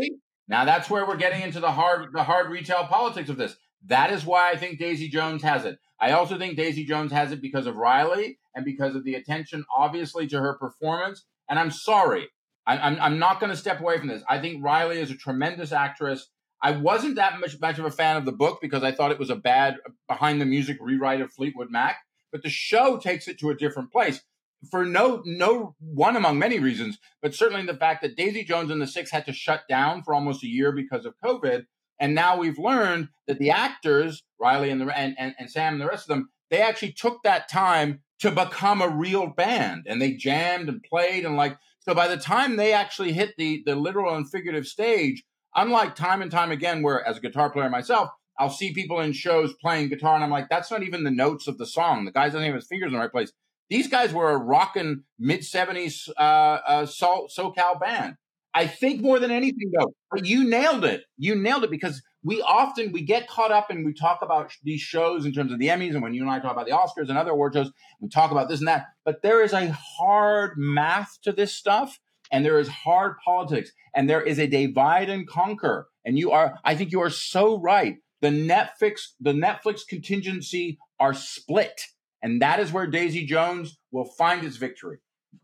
Now 0.47 0.65
that's 0.65 0.89
where 0.89 1.05
we're 1.05 1.17
getting 1.17 1.41
into 1.41 1.59
the 1.59 1.71
hard 1.71 2.07
the 2.13 2.23
hard 2.23 2.49
retail 2.49 2.85
politics 2.85 3.29
of 3.29 3.37
this. 3.37 3.55
That 3.85 4.11
is 4.11 4.25
why 4.25 4.51
I 4.51 4.57
think 4.57 4.79
Daisy 4.79 5.07
Jones 5.07 5.43
has 5.43 5.65
it. 5.65 5.77
I 5.99 6.11
also 6.11 6.37
think 6.37 6.57
Daisy 6.57 6.83
Jones 6.85 7.11
has 7.11 7.31
it 7.31 7.41
because 7.41 7.67
of 7.67 7.75
Riley 7.75 8.37
and 8.55 8.65
because 8.65 8.95
of 8.95 9.03
the 9.03 9.15
attention, 9.15 9.65
obviously, 9.75 10.27
to 10.27 10.39
her 10.39 10.57
performance. 10.57 11.25
And 11.49 11.57
I'm 11.59 11.71
sorry, 11.71 12.27
I, 12.65 12.77
I'm, 12.77 12.99
I'm 12.99 13.19
not 13.19 13.39
going 13.39 13.51
to 13.51 13.57
step 13.57 13.79
away 13.79 13.97
from 13.97 14.07
this. 14.07 14.23
I 14.29 14.39
think 14.39 14.63
Riley 14.63 14.99
is 14.99 15.11
a 15.11 15.15
tremendous 15.15 15.71
actress. 15.71 16.27
I 16.61 16.71
wasn't 16.71 17.15
that 17.15 17.39
much, 17.39 17.59
much 17.59 17.77
of 17.79 17.85
a 17.85 17.91
fan 17.91 18.17
of 18.17 18.25
the 18.25 18.31
book 18.31 18.59
because 18.61 18.83
I 18.83 18.91
thought 18.91 19.11
it 19.11 19.19
was 19.19 19.29
a 19.29 19.35
bad 19.35 19.77
behind 20.07 20.41
the 20.41 20.45
music 20.45 20.77
rewrite 20.79 21.21
of 21.21 21.31
Fleetwood 21.31 21.69
Mac. 21.69 21.97
But 22.31 22.43
the 22.43 22.49
show 22.49 22.97
takes 22.97 23.27
it 23.27 23.39
to 23.39 23.49
a 23.49 23.55
different 23.55 23.91
place 23.91 24.21
for 24.69 24.85
no 24.85 25.21
no 25.25 25.75
one 25.79 26.15
among 26.15 26.39
many 26.39 26.59
reasons, 26.59 26.97
but 27.21 27.35
certainly 27.35 27.65
the 27.65 27.77
fact 27.77 28.01
that 28.01 28.15
Daisy 28.15 28.43
Jones 28.43 28.71
and 28.71 28.81
the 28.81 28.87
Six 28.87 29.11
had 29.11 29.25
to 29.25 29.33
shut 29.33 29.61
down 29.69 30.03
for 30.03 30.13
almost 30.13 30.43
a 30.43 30.47
year 30.47 30.71
because 30.71 31.05
of 31.05 31.13
COVID, 31.23 31.65
and 31.99 32.15
now 32.15 32.37
we've 32.37 32.57
learned 32.57 33.09
that 33.27 33.39
the 33.39 33.51
actors, 33.51 34.23
Riley 34.39 34.69
and 34.69 34.81
the 34.81 34.97
and, 34.97 35.15
and, 35.17 35.35
and 35.37 35.49
Sam 35.49 35.73
and 35.73 35.81
the 35.81 35.87
rest 35.87 36.09
of 36.09 36.15
them, 36.15 36.29
they 36.49 36.61
actually 36.61 36.93
took 36.93 37.23
that 37.23 37.49
time 37.49 38.01
to 38.19 38.31
become 38.31 38.81
a 38.81 38.89
real 38.89 39.27
band, 39.27 39.85
and 39.87 40.01
they 40.01 40.13
jammed 40.13 40.69
and 40.69 40.83
played 40.83 41.25
and 41.25 41.37
like 41.37 41.57
so. 41.79 41.93
By 41.93 42.07
the 42.07 42.17
time 42.17 42.55
they 42.55 42.73
actually 42.73 43.13
hit 43.13 43.35
the 43.37 43.61
the 43.65 43.75
literal 43.75 44.15
and 44.15 44.29
figurative 44.29 44.65
stage, 44.65 45.23
unlike 45.57 45.95
time 45.95 46.21
and 46.21 46.31
time 46.31 46.51
again, 46.51 46.81
where 46.81 47.05
as 47.05 47.17
a 47.17 47.21
guitar 47.21 47.49
player 47.49 47.69
myself, 47.69 48.09
I'll 48.39 48.49
see 48.49 48.73
people 48.73 49.01
in 49.01 49.11
shows 49.11 49.53
playing 49.59 49.89
guitar, 49.89 50.15
and 50.15 50.23
I'm 50.23 50.29
like, 50.29 50.47
that's 50.49 50.71
not 50.71 50.83
even 50.83 51.03
the 51.03 51.11
notes 51.11 51.47
of 51.47 51.57
the 51.57 51.65
song. 51.65 52.05
The 52.05 52.11
guy 52.11 52.25
doesn't 52.25 52.43
have 52.43 52.55
his 52.55 52.67
fingers 52.67 52.87
in 52.87 52.93
the 52.93 52.99
right 52.99 53.11
place. 53.11 53.33
These 53.69 53.87
guys 53.87 54.13
were 54.13 54.29
a 54.29 54.37
rocking 54.37 55.03
mid 55.19 55.41
70s 55.41 56.07
uh, 56.17 56.21
uh, 56.21 56.85
so, 56.85 57.27
SoCal 57.35 57.79
band. 57.79 58.15
I 58.53 58.65
think 58.65 59.01
more 59.01 59.19
than 59.19 59.31
anything, 59.31 59.71
though, 59.77 59.91
you 60.23 60.47
nailed 60.47 60.85
it. 60.85 61.03
You 61.17 61.35
nailed 61.35 61.63
it 61.63 61.71
because 61.71 62.01
we 62.23 62.41
often 62.41 62.91
we 62.91 63.01
get 63.01 63.27
caught 63.27 63.51
up 63.51 63.69
and 63.69 63.85
we 63.85 63.93
talk 63.93 64.19
about 64.21 64.51
these 64.63 64.81
shows 64.81 65.25
in 65.25 65.33
terms 65.33 65.51
of 65.51 65.59
the 65.59 65.67
Emmys, 65.67 65.93
and 65.93 66.01
when 66.01 66.13
you 66.13 66.21
and 66.21 66.31
I 66.31 66.39
talk 66.39 66.53
about 66.53 66.65
the 66.65 66.71
Oscars 66.71 67.09
and 67.09 67.17
other 67.17 67.31
award 67.31 67.53
shows, 67.53 67.71
we 67.99 68.09
talk 68.09 68.31
about 68.31 68.49
this 68.49 68.59
and 68.59 68.67
that. 68.67 68.85
But 69.05 69.21
there 69.21 69.43
is 69.43 69.53
a 69.53 69.71
hard 69.71 70.53
math 70.57 71.17
to 71.23 71.31
this 71.31 71.53
stuff, 71.53 71.99
and 72.31 72.45
there 72.45 72.59
is 72.59 72.67
hard 72.67 73.15
politics, 73.23 73.71
and 73.95 74.09
there 74.09 74.21
is 74.21 74.39
a 74.39 74.47
divide 74.47 75.09
and 75.09 75.27
conquer. 75.27 75.87
And 76.05 76.17
you 76.17 76.31
are, 76.31 76.57
I 76.63 76.75
think, 76.75 76.91
you 76.91 77.01
are 77.01 77.09
so 77.09 77.59
right. 77.59 77.97
The 78.21 78.29
Netflix, 78.29 79.09
the 79.19 79.33
Netflix 79.33 79.81
contingency 79.87 80.79
are 80.99 81.13
split 81.13 81.81
and 82.21 82.41
that 82.41 82.59
is 82.59 82.71
where 82.71 82.87
Daisy 82.87 83.25
Jones 83.25 83.77
will 83.91 84.05
find 84.05 84.45
its 84.45 84.57
victory. 84.57 84.97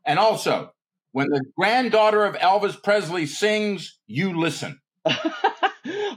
And 0.06 0.20
also, 0.20 0.72
when 1.12 1.30
the 1.30 1.44
granddaughter 1.58 2.26
of 2.26 2.36
Elvis 2.36 2.82
Presley 2.82 3.26
sings, 3.26 4.00
you 4.08 4.38
listen. 4.40 4.80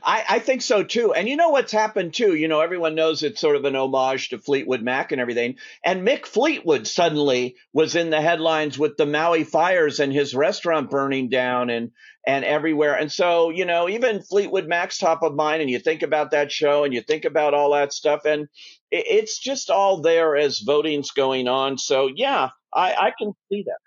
I, 0.07 0.25
I, 0.29 0.39
think 0.39 0.63
so 0.63 0.85
too. 0.85 1.13
And 1.13 1.29
you 1.29 1.35
know 1.35 1.49
what's 1.49 1.73
happened 1.73 2.15
too? 2.15 2.37
You 2.37 2.47
know, 2.47 2.61
everyone 2.61 2.95
knows 2.95 3.25
it's 3.25 3.41
sort 3.41 3.57
of 3.57 3.65
an 3.65 3.75
homage 3.75 4.29
to 4.29 4.39
Fleetwood 4.39 4.81
Mac 4.81 5.11
and 5.11 5.21
everything. 5.21 5.57
And 5.85 6.07
Mick 6.07 6.27
Fleetwood 6.27 6.87
suddenly 6.87 7.57
was 7.73 7.97
in 7.97 8.11
the 8.11 8.21
headlines 8.21 8.79
with 8.79 8.97
the 8.97 9.05
Maui 9.05 9.43
fires 9.43 9.99
and 9.99 10.13
his 10.13 10.33
restaurant 10.33 10.91
burning 10.91 11.29
down 11.29 11.71
and 11.71 11.91
and 12.25 12.45
everywhere. 12.45 12.95
And 12.95 13.11
so, 13.11 13.51
you 13.51 13.65
know, 13.65 13.89
even 13.89 14.23
Fleetwood 14.23 14.69
Mac's 14.69 14.99
top 14.99 15.25
of 15.25 15.35
mind, 15.35 15.61
and 15.61 15.71
you 15.71 15.81
think 15.81 16.03
about 16.03 16.31
that 16.31 16.53
show 16.53 16.85
and 16.85 16.95
you 16.95 17.01
think 17.01 17.25
about 17.25 17.55
all 17.55 17.73
that 17.73 17.93
stuff, 17.93 18.25
and 18.25 18.49
it's 18.93 19.41
just 19.41 19.71
all 19.71 20.03
there 20.03 20.37
as 20.37 20.61
voting's 20.61 21.11
going 21.11 21.49
on. 21.49 21.79
So 21.79 22.09
yeah, 22.15 22.51
I, 22.73 22.93
I 22.95 23.13
can 23.19 23.33
see 23.49 23.65
that. 23.67 23.79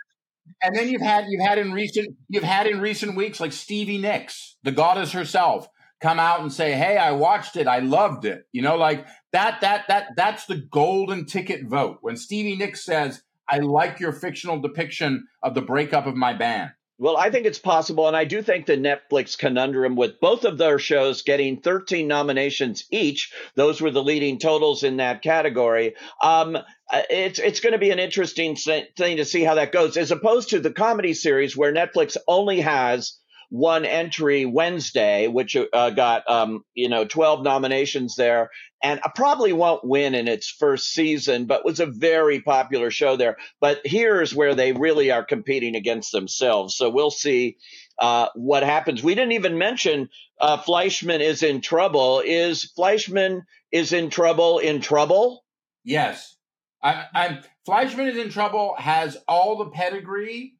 And 0.62 0.76
then 0.76 0.90
you've 0.90 1.02
had 1.02 1.26
you've 1.30 1.46
had 1.46 1.60
in 1.60 1.72
recent 1.72 2.18
you've 2.28 2.44
had 2.44 2.68
in 2.68 2.82
recent 2.82 3.16
weeks 3.16 3.40
like 3.40 3.54
Stevie 3.54 4.00
Nicks, 4.00 4.58
the 4.64 4.74
goddess 4.74 5.14
herself, 5.14 5.70
come 6.02 6.20
out 6.20 6.42
and 6.42 6.52
say, 6.52 6.74
"Hey, 6.74 6.98
I 6.98 7.12
watched 7.12 7.56
it. 7.56 7.68
I 7.68 7.80
loved 7.80 8.26
it." 8.26 8.44
You 8.52 8.62
know, 8.62 8.78
like 8.78 9.06
that 9.34 9.62
that 9.62 9.88
that 9.88 10.10
that's 10.16 10.46
the 10.46 10.58
golden 10.58 11.26
ticket 11.26 11.66
vote. 11.66 12.00
When 12.02 12.18
Stevie 12.18 12.56
Nicks 12.56 12.84
says, 12.84 13.22
"I 13.48 13.60
like 13.60 14.00
your 14.00 14.14
fictional 14.14 14.60
depiction 14.60 15.28
of 15.44 15.54
the 15.56 15.62
breakup 15.62 16.06
of 16.06 16.16
my 16.16 16.34
band." 16.34 16.72
Well, 17.02 17.16
I 17.16 17.30
think 17.30 17.46
it's 17.46 17.60
possible. 17.60 18.10
And 18.10 18.18
I 18.18 18.26
do 18.26 18.42
think 18.42 18.66
the 18.66 18.76
Netflix 18.76 19.38
conundrum 19.38 19.96
with 19.96 20.20
both 20.20 20.44
of 20.44 20.58
their 20.58 20.78
shows 20.78 21.22
getting 21.22 21.62
13 21.62 22.10
nominations 22.10 22.84
each, 22.92 23.32
those 23.56 23.80
were 23.80 23.90
the 23.90 24.04
leading 24.04 24.38
totals 24.38 24.84
in 24.84 24.98
that 24.98 25.22
category. 25.22 25.96
Um, 26.22 26.58
uh, 26.58 27.02
it's 27.10 27.40
it's 27.40 27.62
going 27.62 27.72
to 27.72 27.80
be 27.80 27.92
an 27.92 28.00
interesting 28.00 28.58
thing 28.58 29.18
to 29.18 29.24
see 29.24 29.44
how 29.46 29.56
that 29.56 29.72
goes, 29.72 29.96
as 29.96 30.12
opposed 30.12 30.50
to 30.50 30.60
the 30.60 30.74
comedy 30.74 31.14
series 31.14 31.56
where 31.56 31.74
Netflix 31.74 32.18
only 32.28 32.60
has 32.60 33.18
one 33.50 33.84
entry 33.84 34.46
Wednesday, 34.46 35.28
which 35.28 35.58
uh, 35.58 35.90
got 35.90 36.30
um, 36.30 36.64
you 36.74 36.88
know 36.88 37.06
12 37.06 37.44
nominations 37.44 38.16
there, 38.16 38.50
and 38.82 39.00
I 39.04 39.12
probably 39.14 39.54
won't 39.54 39.84
win 39.84 40.16
in 40.16 40.28
its 40.28 40.50
first 40.50 40.94
season, 40.94 41.46
but 41.46 41.66
was 41.66 41.80
a 41.80 41.86
very 41.86 42.42
popular 42.42 42.92
show 42.92 43.16
there. 43.16 43.38
But 43.60 43.82
here's 43.84 44.34
where 44.34 44.56
they 44.56 44.72
really 44.72 45.12
are 45.12 45.26
competing 45.26 45.76
against 45.76 46.12
themselves. 46.12 46.76
So 46.76 46.90
we'll 46.90 47.12
see 47.12 47.58
uh, 47.98 48.30
what 48.36 48.64
happens. 48.64 49.04
We 49.04 49.16
didn't 49.16 49.34
even 49.34 49.58
mention 49.58 50.10
uh, 50.40 50.58
Fleishman 50.58 51.22
is 51.22 51.44
in 51.44 51.62
trouble. 51.62 52.22
Is 52.24 52.64
Fleishman 52.64 53.44
is 53.72 53.94
in 53.94 54.10
trouble 54.10 54.60
in 54.60 54.80
trouble? 54.80 55.44
Yes, 55.84 56.38
I, 56.84 57.06
I'm 57.14 57.40
Fleishman 57.66 58.08
is 58.08 58.18
in 58.18 58.30
trouble. 58.30 58.76
Has 58.78 59.18
all 59.28 59.58
the 59.58 59.72
pedigree. 59.72 60.56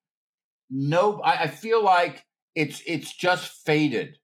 No, 0.72 1.22
I, 1.22 1.44
I 1.44 1.48
feel 1.48 1.84
like 1.84 2.24
it's 2.60 2.84
it's 2.86 3.16
just 3.16 3.66
faded. 3.66 4.18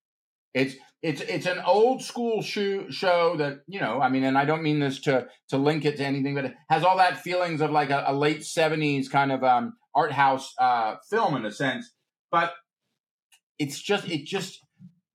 It's 0.53 0.75
it's 1.01 1.21
it's 1.21 1.45
an 1.45 1.59
old 1.65 2.03
school 2.03 2.41
show, 2.41 2.89
show 2.89 3.37
that 3.37 3.59
you 3.65 3.79
know. 3.79 4.01
I 4.01 4.09
mean, 4.09 4.25
and 4.25 4.37
I 4.37 4.43
don't 4.43 4.61
mean 4.61 4.79
this 4.79 4.99
to 5.01 5.27
to 5.49 5.57
link 5.57 5.85
it 5.85 5.95
to 5.97 6.03
anything, 6.03 6.35
but 6.35 6.45
it 6.45 6.53
has 6.69 6.83
all 6.83 6.97
that 6.97 7.21
feelings 7.21 7.61
of 7.61 7.71
like 7.71 7.91
a, 7.91 8.03
a 8.07 8.13
late 8.13 8.43
seventies 8.43 9.07
kind 9.07 9.31
of 9.31 9.41
um, 9.43 9.77
art 9.95 10.11
house 10.11 10.53
uh, 10.59 10.95
film 11.09 11.37
in 11.37 11.45
a 11.45 11.51
sense. 11.51 11.93
But 12.29 12.53
it's 13.57 13.79
just 13.81 14.09
it 14.09 14.25
just 14.25 14.59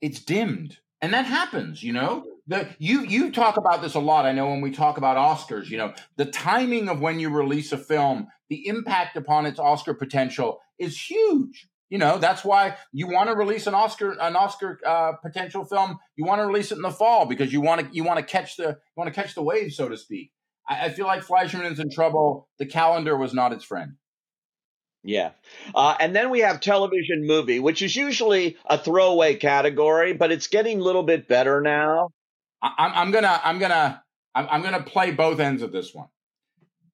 it's 0.00 0.24
dimmed. 0.24 0.78
and 1.02 1.12
that 1.12 1.26
happens. 1.26 1.82
You 1.82 1.92
know, 1.92 2.24
the 2.46 2.68
you 2.78 3.02
you 3.02 3.30
talk 3.30 3.58
about 3.58 3.82
this 3.82 3.94
a 3.94 4.00
lot. 4.00 4.24
I 4.24 4.32
know 4.32 4.48
when 4.48 4.62
we 4.62 4.70
talk 4.70 4.96
about 4.96 5.18
Oscars, 5.18 5.68
you 5.68 5.76
know, 5.76 5.92
the 6.16 6.24
timing 6.24 6.88
of 6.88 7.00
when 7.00 7.20
you 7.20 7.28
release 7.28 7.70
a 7.72 7.78
film, 7.78 8.28
the 8.48 8.66
impact 8.66 9.16
upon 9.16 9.44
its 9.44 9.58
Oscar 9.58 9.92
potential 9.92 10.58
is 10.78 10.98
huge. 10.98 11.68
You 11.90 11.98
know, 11.98 12.18
that's 12.18 12.44
why 12.44 12.76
you 12.92 13.08
want 13.08 13.28
to 13.28 13.34
release 13.34 13.66
an 13.66 13.74
Oscar 13.74 14.12
an 14.12 14.36
Oscar 14.36 14.78
uh, 14.86 15.12
potential 15.22 15.64
film. 15.64 15.98
You 16.16 16.24
want 16.24 16.40
to 16.40 16.46
release 16.46 16.70
it 16.70 16.76
in 16.76 16.82
the 16.82 16.90
fall 16.90 17.26
because 17.26 17.52
you 17.52 17.60
want 17.60 17.80
to 17.80 17.88
you 17.92 18.04
want 18.04 18.18
to 18.18 18.24
catch 18.24 18.56
the 18.56 18.68
you 18.68 18.96
want 18.96 19.12
to 19.12 19.20
catch 19.20 19.34
the 19.34 19.42
wave, 19.42 19.72
so 19.72 19.88
to 19.88 19.96
speak. 19.96 20.30
I, 20.68 20.86
I 20.86 20.88
feel 20.90 21.06
like 21.06 21.22
Fleishman 21.24 21.66
is 21.66 21.80
in 21.80 21.90
trouble. 21.90 22.48
The 22.60 22.66
calendar 22.66 23.16
was 23.16 23.34
not 23.34 23.52
its 23.52 23.64
friend. 23.64 23.94
Yeah. 25.02 25.30
Uh, 25.74 25.96
and 25.98 26.14
then 26.14 26.30
we 26.30 26.40
have 26.40 26.60
television 26.60 27.26
movie, 27.26 27.58
which 27.58 27.82
is 27.82 27.96
usually 27.96 28.56
a 28.66 28.78
throwaway 28.78 29.34
category, 29.34 30.12
but 30.12 30.30
it's 30.30 30.46
getting 30.46 30.78
a 30.80 30.84
little 30.84 31.02
bit 31.02 31.26
better 31.26 31.60
now. 31.60 32.10
I, 32.62 32.92
I'm 32.94 33.10
gonna 33.10 33.40
I'm 33.42 33.58
gonna 33.58 34.02
I'm, 34.34 34.46
I'm 34.48 34.62
gonna 34.62 34.82
play 34.82 35.10
both 35.10 35.40
ends 35.40 35.62
of 35.62 35.72
this 35.72 35.92
one. 35.92 36.08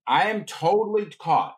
I 0.06 0.30
am 0.30 0.44
totally 0.44 1.06
caught 1.18 1.56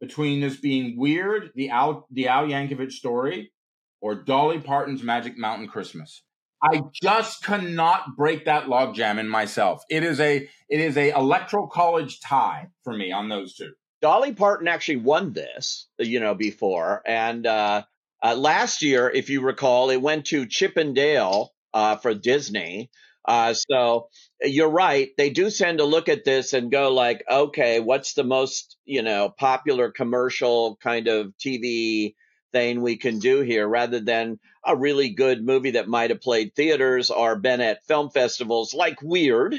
between 0.00 0.40
this 0.40 0.56
being 0.56 0.98
weird, 0.98 1.50
the 1.54 1.70
Al 1.70 2.06
the 2.10 2.28
Al 2.28 2.46
Yankovic 2.46 2.92
story, 2.92 3.52
or 4.00 4.14
Dolly 4.14 4.58
Parton's 4.58 5.02
Magic 5.02 5.36
Mountain 5.36 5.68
Christmas. 5.68 6.22
I 6.62 6.82
just 6.92 7.42
cannot 7.42 8.16
break 8.16 8.44
that 8.44 8.66
logjam 8.66 9.18
in 9.18 9.28
myself. 9.28 9.82
It 9.88 10.02
is 10.02 10.20
a 10.20 10.48
it 10.68 10.80
is 10.80 10.96
a 10.96 11.10
electoral 11.10 11.68
college 11.68 12.20
tie 12.20 12.68
for 12.84 12.92
me 12.92 13.12
on 13.12 13.28
those 13.28 13.54
two. 13.54 13.72
Dolly 14.02 14.32
Parton 14.32 14.68
actually 14.68 14.96
won 14.96 15.32
this, 15.32 15.88
you 15.98 16.20
know, 16.20 16.34
before, 16.34 17.02
and 17.06 17.46
uh, 17.46 17.82
uh, 18.22 18.34
last 18.34 18.82
year, 18.82 19.10
if 19.10 19.30
you 19.30 19.42
recall, 19.42 19.90
it 19.90 20.00
went 20.00 20.26
to 20.26 20.46
Chip 20.46 20.76
'n 20.76 20.94
Dale 20.94 21.52
uh, 21.72 21.96
for 21.96 22.14
Disney. 22.14 22.90
Uh, 23.30 23.54
so 23.54 24.08
you're 24.42 24.68
right. 24.70 25.10
They 25.16 25.30
do 25.30 25.50
tend 25.50 25.78
to 25.78 25.84
look 25.84 26.08
at 26.08 26.24
this 26.24 26.52
and 26.52 26.68
go 26.70 26.92
like, 26.92 27.22
okay, 27.30 27.78
what's 27.78 28.14
the 28.14 28.24
most, 28.24 28.76
you 28.84 29.02
know, 29.02 29.30
popular 29.30 29.92
commercial 29.92 30.76
kind 30.82 31.06
of 31.06 31.32
TV 31.38 32.16
thing 32.52 32.82
we 32.82 32.96
can 32.96 33.20
do 33.20 33.40
here 33.42 33.68
rather 33.68 34.00
than 34.00 34.40
a 34.66 34.76
really 34.76 35.10
good 35.10 35.44
movie 35.46 35.72
that 35.72 35.86
might 35.86 36.10
have 36.10 36.20
played 36.20 36.56
theaters 36.56 37.10
or 37.10 37.36
been 37.36 37.60
at 37.60 37.86
film 37.86 38.10
festivals 38.10 38.74
like 38.74 39.00
Weird, 39.00 39.54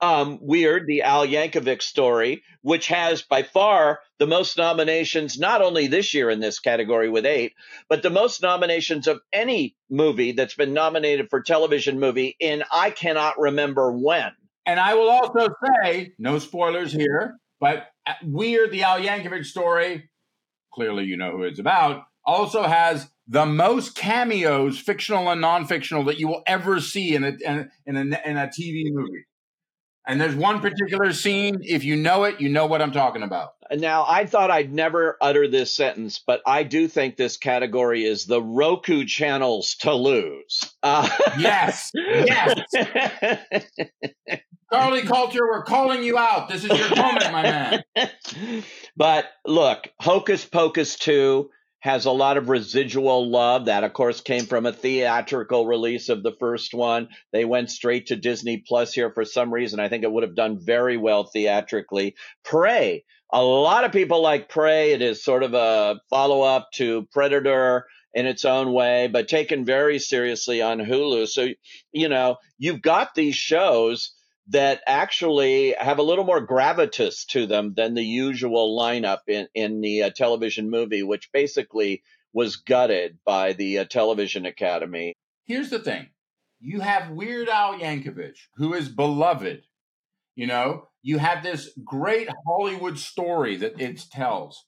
um, 0.00 0.38
Weird, 0.40 0.86
the 0.86 1.02
Al 1.02 1.26
Yankovic 1.26 1.82
story, 1.82 2.42
which 2.62 2.88
has 2.88 3.22
by 3.22 3.42
far 3.42 4.00
the 4.18 4.26
most 4.26 4.56
nominations, 4.56 5.38
not 5.38 5.62
only 5.62 5.86
this 5.86 6.14
year 6.14 6.30
in 6.30 6.40
this 6.40 6.60
category 6.60 7.08
with 7.08 7.26
eight, 7.26 7.54
but 7.88 8.02
the 8.02 8.10
most 8.10 8.42
nominations 8.42 9.06
of 9.06 9.20
any 9.32 9.76
movie 9.90 10.32
that's 10.32 10.54
been 10.54 10.72
nominated 10.72 11.28
for 11.30 11.42
television 11.42 11.98
movie 11.98 12.36
in 12.38 12.62
I 12.72 12.90
cannot 12.90 13.38
remember 13.38 13.92
when. 13.92 14.32
And 14.66 14.78
I 14.78 14.94
will 14.94 15.08
also 15.08 15.48
say, 15.82 16.12
no 16.18 16.38
spoilers 16.38 16.92
here, 16.92 17.38
but 17.60 17.86
uh, 18.06 18.14
Weird, 18.22 18.70
the 18.70 18.82
Al 18.82 19.00
Yankovic 19.00 19.44
story, 19.44 20.10
clearly 20.72 21.04
you 21.04 21.16
know 21.16 21.32
who 21.32 21.42
it's 21.44 21.58
about, 21.58 22.04
also 22.24 22.62
has 22.62 23.08
the 23.26 23.46
most 23.46 23.94
cameos, 23.94 24.78
fictional 24.78 25.30
and 25.30 25.40
non-fictional, 25.40 26.04
that 26.04 26.18
you 26.18 26.28
will 26.28 26.42
ever 26.46 26.80
see 26.80 27.14
in 27.14 27.24
a 27.24 27.32
in 27.46 27.68
a, 27.96 28.20
in 28.26 28.36
a 28.36 28.46
TV 28.46 28.84
movie. 28.92 29.24
And 30.08 30.18
there's 30.18 30.34
one 30.34 30.60
particular 30.60 31.12
scene. 31.12 31.58
If 31.62 31.84
you 31.84 31.94
know 31.94 32.24
it, 32.24 32.40
you 32.40 32.48
know 32.48 32.64
what 32.64 32.80
I'm 32.80 32.92
talking 32.92 33.22
about. 33.22 33.52
Now, 33.70 34.06
I 34.08 34.24
thought 34.24 34.50
I'd 34.50 34.72
never 34.72 35.18
utter 35.20 35.46
this 35.46 35.70
sentence, 35.74 36.18
but 36.26 36.40
I 36.46 36.62
do 36.62 36.88
think 36.88 37.16
this 37.16 37.36
category 37.36 38.06
is 38.06 38.24
the 38.24 38.42
Roku 38.42 39.04
channels 39.04 39.74
to 39.80 39.92
lose. 39.92 40.74
Uh, 40.82 41.06
yes, 41.38 41.90
yes. 41.94 42.58
Charlie 44.72 45.02
Collier, 45.02 45.42
we're 45.42 45.64
calling 45.64 46.02
you 46.02 46.16
out. 46.16 46.48
This 46.48 46.64
is 46.64 46.70
your 46.70 46.96
moment, 46.96 47.30
my 47.30 47.42
man. 47.42 47.84
But 48.96 49.26
look, 49.46 49.88
Hocus 50.00 50.44
Pocus 50.44 50.96
2 50.96 51.50
has 51.80 52.06
a 52.06 52.10
lot 52.10 52.36
of 52.36 52.48
residual 52.48 53.30
love. 53.30 53.66
That, 53.66 53.84
of 53.84 53.92
course, 53.92 54.20
came 54.20 54.46
from 54.46 54.66
a 54.66 54.72
theatrical 54.72 55.66
release 55.66 56.08
of 56.08 56.22
the 56.22 56.34
first 56.38 56.74
one. 56.74 57.08
They 57.32 57.44
went 57.44 57.70
straight 57.70 58.08
to 58.08 58.16
Disney 58.16 58.64
Plus 58.66 58.92
here 58.92 59.10
for 59.12 59.24
some 59.24 59.52
reason. 59.52 59.80
I 59.80 59.88
think 59.88 60.04
it 60.04 60.10
would 60.10 60.24
have 60.24 60.34
done 60.34 60.58
very 60.58 60.96
well 60.96 61.24
theatrically. 61.24 62.16
Prey. 62.44 63.04
A 63.32 63.42
lot 63.42 63.84
of 63.84 63.92
people 63.92 64.22
like 64.22 64.48
Prey. 64.48 64.92
It 64.92 65.02
is 65.02 65.22
sort 65.22 65.42
of 65.42 65.54
a 65.54 66.00
follow 66.10 66.42
up 66.42 66.68
to 66.74 67.06
Predator 67.12 67.86
in 68.14 68.26
its 68.26 68.44
own 68.44 68.72
way, 68.72 69.06
but 69.06 69.28
taken 69.28 69.64
very 69.64 69.98
seriously 69.98 70.62
on 70.62 70.78
Hulu. 70.78 71.28
So, 71.28 71.48
you 71.92 72.08
know, 72.08 72.38
you've 72.56 72.82
got 72.82 73.14
these 73.14 73.36
shows 73.36 74.14
that 74.50 74.80
actually 74.86 75.74
have 75.78 75.98
a 75.98 76.02
little 76.02 76.24
more 76.24 76.46
gravitas 76.46 77.26
to 77.26 77.46
them 77.46 77.74
than 77.76 77.94
the 77.94 78.04
usual 78.04 78.78
lineup 78.78 79.20
in, 79.26 79.46
in 79.54 79.80
the 79.80 80.04
uh, 80.04 80.10
television 80.10 80.70
movie, 80.70 81.02
which 81.02 81.30
basically 81.32 82.02
was 82.32 82.56
gutted 82.56 83.18
by 83.24 83.52
the 83.52 83.78
uh, 83.78 83.84
Television 83.84 84.46
Academy. 84.46 85.14
Here's 85.44 85.70
the 85.70 85.78
thing 85.78 86.08
you 86.60 86.80
have 86.80 87.10
Weird 87.10 87.48
Al 87.48 87.78
Yankovic, 87.78 88.36
who 88.56 88.74
is 88.74 88.88
beloved. 88.88 89.62
You 90.34 90.46
know, 90.46 90.88
you 91.02 91.18
have 91.18 91.42
this 91.42 91.70
great 91.84 92.28
Hollywood 92.46 92.98
story 92.98 93.56
that 93.56 93.80
it 93.80 94.00
tells. 94.10 94.64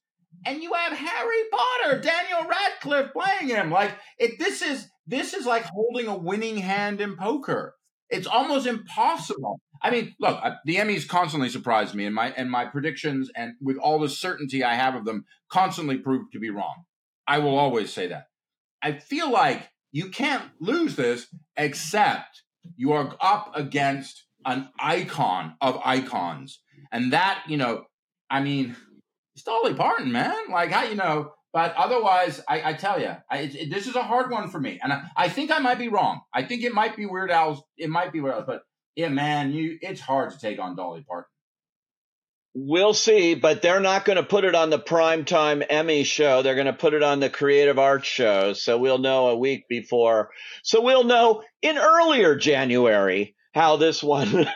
And 0.46 0.62
you 0.62 0.72
have 0.72 0.96
Harry 0.96 1.42
Potter, 1.50 2.00
Daniel 2.00 2.48
Radcliffe 2.48 3.12
playing 3.12 3.54
him. 3.54 3.70
Like 3.70 3.92
it 4.18 4.38
this 4.38 4.62
is 4.62 4.88
this 5.06 5.34
is 5.34 5.46
like 5.46 5.64
holding 5.64 6.06
a 6.06 6.16
winning 6.16 6.58
hand 6.58 7.00
in 7.00 7.16
poker. 7.16 7.74
It's 8.08 8.26
almost 8.26 8.66
impossible 8.66 9.60
I 9.82 9.90
mean, 9.90 10.14
look, 10.20 10.38
uh, 10.42 10.56
the 10.64 10.76
Emmys 10.76 11.08
constantly 11.08 11.48
surprise 11.48 11.94
me, 11.94 12.04
and 12.04 12.14
my 12.14 12.30
and 12.36 12.50
my 12.50 12.66
predictions, 12.66 13.30
and 13.34 13.54
with 13.60 13.76
all 13.78 13.98
the 13.98 14.08
certainty 14.08 14.62
I 14.62 14.74
have 14.74 14.94
of 14.94 15.04
them, 15.04 15.24
constantly 15.50 15.98
prove 15.98 16.30
to 16.32 16.38
be 16.38 16.50
wrong. 16.50 16.84
I 17.26 17.38
will 17.38 17.56
always 17.56 17.92
say 17.92 18.08
that. 18.08 18.26
I 18.82 18.92
feel 18.92 19.30
like 19.30 19.68
you 19.92 20.08
can't 20.08 20.44
lose 20.60 20.96
this, 20.96 21.26
except 21.56 22.42
you 22.76 22.92
are 22.92 23.14
up 23.20 23.52
against 23.54 24.24
an 24.44 24.68
icon 24.78 25.54
of 25.60 25.80
icons, 25.84 26.60
and 26.92 27.12
that 27.12 27.42
you 27.46 27.56
know, 27.56 27.84
I 28.28 28.40
mean, 28.40 28.76
it's 29.34 29.44
Dolly 29.44 29.74
Parton, 29.74 30.12
man. 30.12 30.50
Like 30.50 30.70
how 30.70 30.84
you 30.84 30.94
know. 30.94 31.32
But 31.52 31.74
otherwise, 31.74 32.40
I, 32.48 32.70
I 32.70 32.72
tell 32.74 33.00
you, 33.00 33.16
this 33.68 33.88
is 33.88 33.96
a 33.96 34.04
hard 34.04 34.30
one 34.30 34.50
for 34.50 34.60
me, 34.60 34.78
and 34.80 34.92
I, 34.92 35.02
I 35.16 35.28
think 35.28 35.50
I 35.50 35.58
might 35.58 35.78
be 35.78 35.88
wrong. 35.88 36.20
I 36.32 36.44
think 36.44 36.62
it 36.62 36.72
might 36.72 36.96
be 36.96 37.06
Weird 37.06 37.30
Al's. 37.30 37.60
It 37.76 37.90
might 37.90 38.12
be 38.12 38.20
Weird 38.20 38.34
Al's, 38.34 38.44
but 38.46 38.62
yeah, 38.96 39.08
man, 39.08 39.52
you 39.52 39.78
it's 39.80 40.00
hard 40.00 40.30
to 40.30 40.38
take 40.38 40.58
on 40.58 40.76
Dolly 40.76 41.04
Parton. 41.06 41.26
We'll 42.52 42.94
see, 42.94 43.36
but 43.36 43.62
they're 43.62 43.80
not 43.80 44.04
going 44.04 44.16
to 44.16 44.24
put 44.24 44.44
it 44.44 44.56
on 44.56 44.70
the 44.70 44.78
primetime 44.78 45.64
Emmy 45.68 46.02
show. 46.02 46.42
They're 46.42 46.56
going 46.56 46.66
to 46.66 46.72
put 46.72 46.94
it 46.94 47.02
on 47.02 47.20
the 47.20 47.30
creative 47.30 47.78
arts 47.78 48.08
show. 48.08 48.54
So 48.54 48.76
we'll 48.76 48.98
know 48.98 49.28
a 49.28 49.36
week 49.36 49.68
before. 49.68 50.30
So 50.64 50.80
we'll 50.80 51.04
know 51.04 51.44
in 51.62 51.78
earlier 51.78 52.34
January 52.34 53.36
how 53.54 53.76
this 53.76 54.02
one 54.02 54.48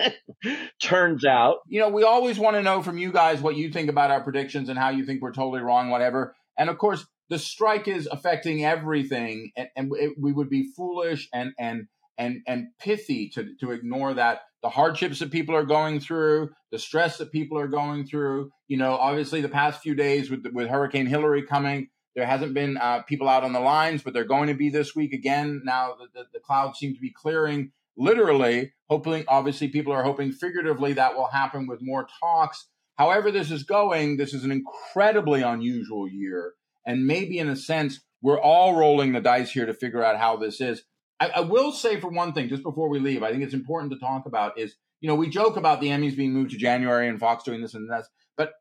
turns 0.82 1.24
out. 1.24 1.58
You 1.68 1.80
know, 1.80 1.88
we 1.88 2.02
always 2.02 2.36
want 2.36 2.56
to 2.56 2.62
know 2.62 2.82
from 2.82 2.98
you 2.98 3.12
guys 3.12 3.40
what 3.40 3.56
you 3.56 3.70
think 3.70 3.88
about 3.88 4.10
our 4.10 4.22
predictions 4.22 4.68
and 4.68 4.78
how 4.78 4.90
you 4.90 5.06
think 5.06 5.22
we're 5.22 5.32
totally 5.32 5.60
wrong, 5.60 5.90
whatever. 5.90 6.34
And 6.58 6.68
of 6.68 6.78
course, 6.78 7.06
the 7.28 7.38
strike 7.38 7.88
is 7.88 8.06
affecting 8.10 8.64
everything, 8.64 9.50
and, 9.56 9.68
and 9.76 9.92
it, 9.94 10.12
we 10.20 10.32
would 10.32 10.50
be 10.50 10.70
foolish 10.76 11.28
and 11.32 11.52
and 11.58 11.86
and 12.18 12.38
and 12.46 12.68
pithy 12.78 13.28
to 13.34 13.54
to 13.60 13.72
ignore 13.72 14.14
that 14.14 14.40
the 14.62 14.70
hardships 14.70 15.18
that 15.18 15.30
people 15.30 15.54
are 15.54 15.64
going 15.64 16.00
through, 16.00 16.50
the 16.72 16.78
stress 16.78 17.18
that 17.18 17.32
people 17.32 17.58
are 17.58 17.68
going 17.68 18.06
through. 18.06 18.50
You 18.66 18.78
know, 18.78 18.96
obviously 18.96 19.40
the 19.40 19.48
past 19.48 19.82
few 19.82 19.94
days 19.94 20.30
with 20.30 20.44
with 20.52 20.68
Hurricane 20.68 21.06
Hilary 21.06 21.42
coming, 21.42 21.88
there 22.14 22.26
hasn't 22.26 22.54
been 22.54 22.76
uh, 22.76 23.02
people 23.02 23.28
out 23.28 23.44
on 23.44 23.52
the 23.52 23.60
lines, 23.60 24.02
but 24.02 24.14
they're 24.14 24.24
going 24.24 24.48
to 24.48 24.54
be 24.54 24.70
this 24.70 24.94
week 24.94 25.12
again. 25.12 25.62
Now 25.64 25.94
the, 25.98 26.06
the, 26.14 26.26
the 26.32 26.40
clouds 26.40 26.78
seem 26.78 26.94
to 26.94 27.00
be 27.00 27.12
clearing. 27.12 27.72
Literally, 27.96 28.72
hoping 28.88 29.24
obviously 29.28 29.68
people 29.68 29.92
are 29.92 30.02
hoping 30.02 30.32
figuratively 30.32 30.94
that 30.94 31.14
will 31.14 31.28
happen 31.28 31.66
with 31.66 31.80
more 31.82 32.06
talks. 32.20 32.68
However, 32.96 33.30
this 33.30 33.50
is 33.50 33.64
going, 33.64 34.16
this 34.16 34.32
is 34.32 34.44
an 34.44 34.52
incredibly 34.52 35.42
unusual 35.42 36.08
year. 36.08 36.54
And 36.86 37.06
maybe 37.06 37.38
in 37.38 37.48
a 37.48 37.56
sense, 37.56 38.00
we're 38.22 38.40
all 38.40 38.76
rolling 38.76 39.12
the 39.12 39.20
dice 39.20 39.50
here 39.50 39.66
to 39.66 39.74
figure 39.74 40.02
out 40.02 40.18
how 40.18 40.36
this 40.36 40.60
is. 40.60 40.82
I, 41.20 41.28
I, 41.36 41.40
will 41.40 41.72
say 41.72 42.00
for 42.00 42.08
one 42.08 42.32
thing, 42.32 42.48
just 42.48 42.62
before 42.62 42.88
we 42.88 42.98
leave, 42.98 43.22
I 43.22 43.30
think 43.30 43.42
it's 43.42 43.54
important 43.54 43.92
to 43.92 43.98
talk 43.98 44.26
about 44.26 44.58
is, 44.58 44.74
you 45.00 45.08
know, 45.08 45.14
we 45.14 45.28
joke 45.28 45.56
about 45.56 45.80
the 45.80 45.88
Emmys 45.88 46.16
being 46.16 46.32
moved 46.32 46.50
to 46.50 46.56
January 46.56 47.08
and 47.08 47.20
Fox 47.20 47.44
doing 47.44 47.60
this 47.60 47.74
and 47.74 47.90
that, 47.90 48.04
but 48.36 48.52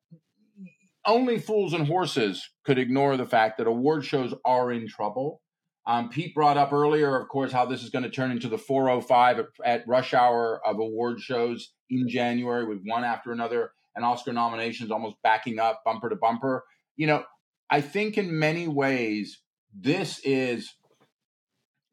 only 1.05 1.39
fools 1.39 1.73
and 1.73 1.87
horses 1.87 2.49
could 2.63 2.77
ignore 2.77 3.17
the 3.17 3.25
fact 3.25 3.57
that 3.57 3.67
award 3.67 4.05
shows 4.05 4.33
are 4.45 4.71
in 4.71 4.87
trouble. 4.87 5.41
Um, 5.85 6.09
Pete 6.09 6.33
brought 6.33 6.57
up 6.57 6.71
earlier, 6.71 7.19
of 7.19 7.27
course, 7.27 7.51
how 7.51 7.65
this 7.65 7.83
is 7.83 7.89
going 7.89 8.03
to 8.03 8.09
turn 8.09 8.31
into 8.31 8.47
the 8.47 8.57
405 8.57 9.39
at, 9.39 9.45
at 9.65 9.87
rush 9.87 10.13
hour 10.13 10.61
of 10.65 10.79
award 10.79 11.19
shows 11.19 11.73
in 11.89 12.07
January 12.07 12.65
with 12.65 12.79
one 12.85 13.03
after 13.03 13.31
another 13.31 13.71
and 13.95 14.05
Oscar 14.05 14.33
nominations 14.33 14.91
almost 14.91 15.15
backing 15.23 15.59
up 15.59 15.81
bumper 15.85 16.09
to 16.09 16.15
bumper. 16.15 16.63
You 16.95 17.07
know, 17.07 17.23
I 17.69 17.81
think 17.81 18.17
in 18.17 18.39
many 18.39 18.67
ways, 18.67 19.41
this 19.77 20.19
is 20.19 20.73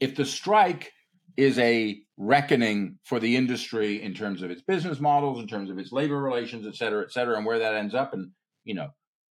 if 0.00 0.16
the 0.16 0.24
strike 0.24 0.92
is 1.36 1.58
a 1.58 2.00
reckoning 2.16 2.98
for 3.04 3.20
the 3.20 3.36
industry 3.36 4.02
in 4.02 4.14
terms 4.14 4.42
of 4.42 4.50
its 4.50 4.62
business 4.62 5.00
models, 5.00 5.40
in 5.40 5.46
terms 5.46 5.70
of 5.70 5.78
its 5.78 5.92
labor 5.92 6.20
relations, 6.20 6.66
et 6.66 6.74
cetera, 6.74 7.02
et 7.02 7.12
cetera, 7.12 7.36
and 7.36 7.46
where 7.46 7.60
that 7.60 7.74
ends 7.74 7.94
up. 7.94 8.12
And, 8.12 8.32
you 8.64 8.74
know, 8.74 8.88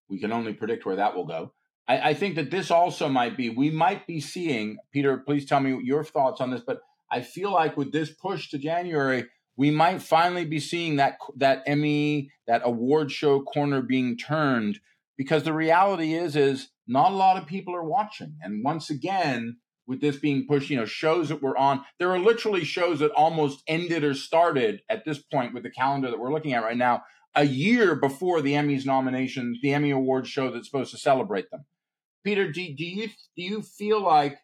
we 0.09 0.19
can 0.21 0.33
only 0.33 0.55
predict 0.55 0.87
where 0.87 0.97
that 0.97 1.15
will 1.15 1.27
go. 1.27 1.53
I, 1.87 2.11
I 2.11 2.15
think 2.15 2.37
that 2.37 2.51
this 2.51 2.71
also 2.71 3.09
might 3.09 3.37
be, 3.37 3.51
we 3.51 3.71
might 3.71 4.07
be 4.07 4.21
seeing, 4.21 4.79
Peter, 4.93 5.19
please 5.19 5.45
tell 5.45 5.61
me 5.61 5.79
your 5.83 6.05
thoughts 6.05 6.41
on 6.41 6.51
this, 6.51 6.63
but 6.67 6.81
I 7.11 7.23
feel 7.23 7.53
like 7.53 7.77
with 7.77 7.93
this 7.93 8.11
push 8.11 8.51
to 8.51 8.59
January, 8.59 9.27
we 9.57 9.71
might 9.71 10.01
finally 10.01 10.45
be 10.45 10.61
seeing 10.61 10.97
that 10.97 11.19
that 11.37 11.65
Emmy, 11.67 12.31
that 12.47 12.63
award 12.65 13.11
show 13.11 13.41
corner 13.41 13.83
being 13.83 14.17
turned 14.17 14.79
because 15.17 15.43
the 15.43 15.53
reality 15.53 16.15
is 16.15 16.37
is 16.37 16.69
not 16.87 17.11
a 17.11 17.17
lot 17.17 17.43
of 17.43 17.49
people 17.49 17.75
are 17.75 17.85
watching. 17.85 18.37
And 18.41 18.63
once 18.63 18.89
again, 18.89 19.57
with 19.89 20.03
this 20.03 20.19
being 20.19 20.47
pushed, 20.47 20.69
you 20.69 20.77
know, 20.77 20.85
shows 20.85 21.31
that 21.31 21.43
were 21.43 21.57
on, 21.57 21.83
there 21.99 22.13
are 22.13 22.19
literally 22.19 22.63
shows 22.63 22.99
that 22.99 23.11
almost 23.13 23.63
ended 23.67 24.05
or 24.05 24.13
started 24.13 24.83
at 24.89 25.07
this 25.07 25.19
point 25.19 25.55
with 25.55 25.63
the 25.63 25.71
calendar 25.71 26.11
that 26.11 26.21
we're 26.21 26.33
looking 26.33 26.53
at 26.53 26.63
right 26.63 26.77
now, 26.77 27.03
a 27.35 27.45
year 27.45 27.97
before 27.97 28.43
the 28.43 28.53
Emmys 28.53 28.85
nominations, 28.85 29.59
the 29.63 29.73
Emmy 29.73 29.91
Awards 29.91 30.29
show 30.29 30.51
that's 30.51 30.67
supposed 30.67 30.91
to 30.91 30.99
celebrate 30.99 31.51
them. 31.51 31.65
Peter, 32.23 32.53
do, 32.53 32.75
do 32.75 32.85
you 32.85 33.09
do 33.09 33.43
you 33.43 33.63
feel 33.63 34.03
like 34.03 34.39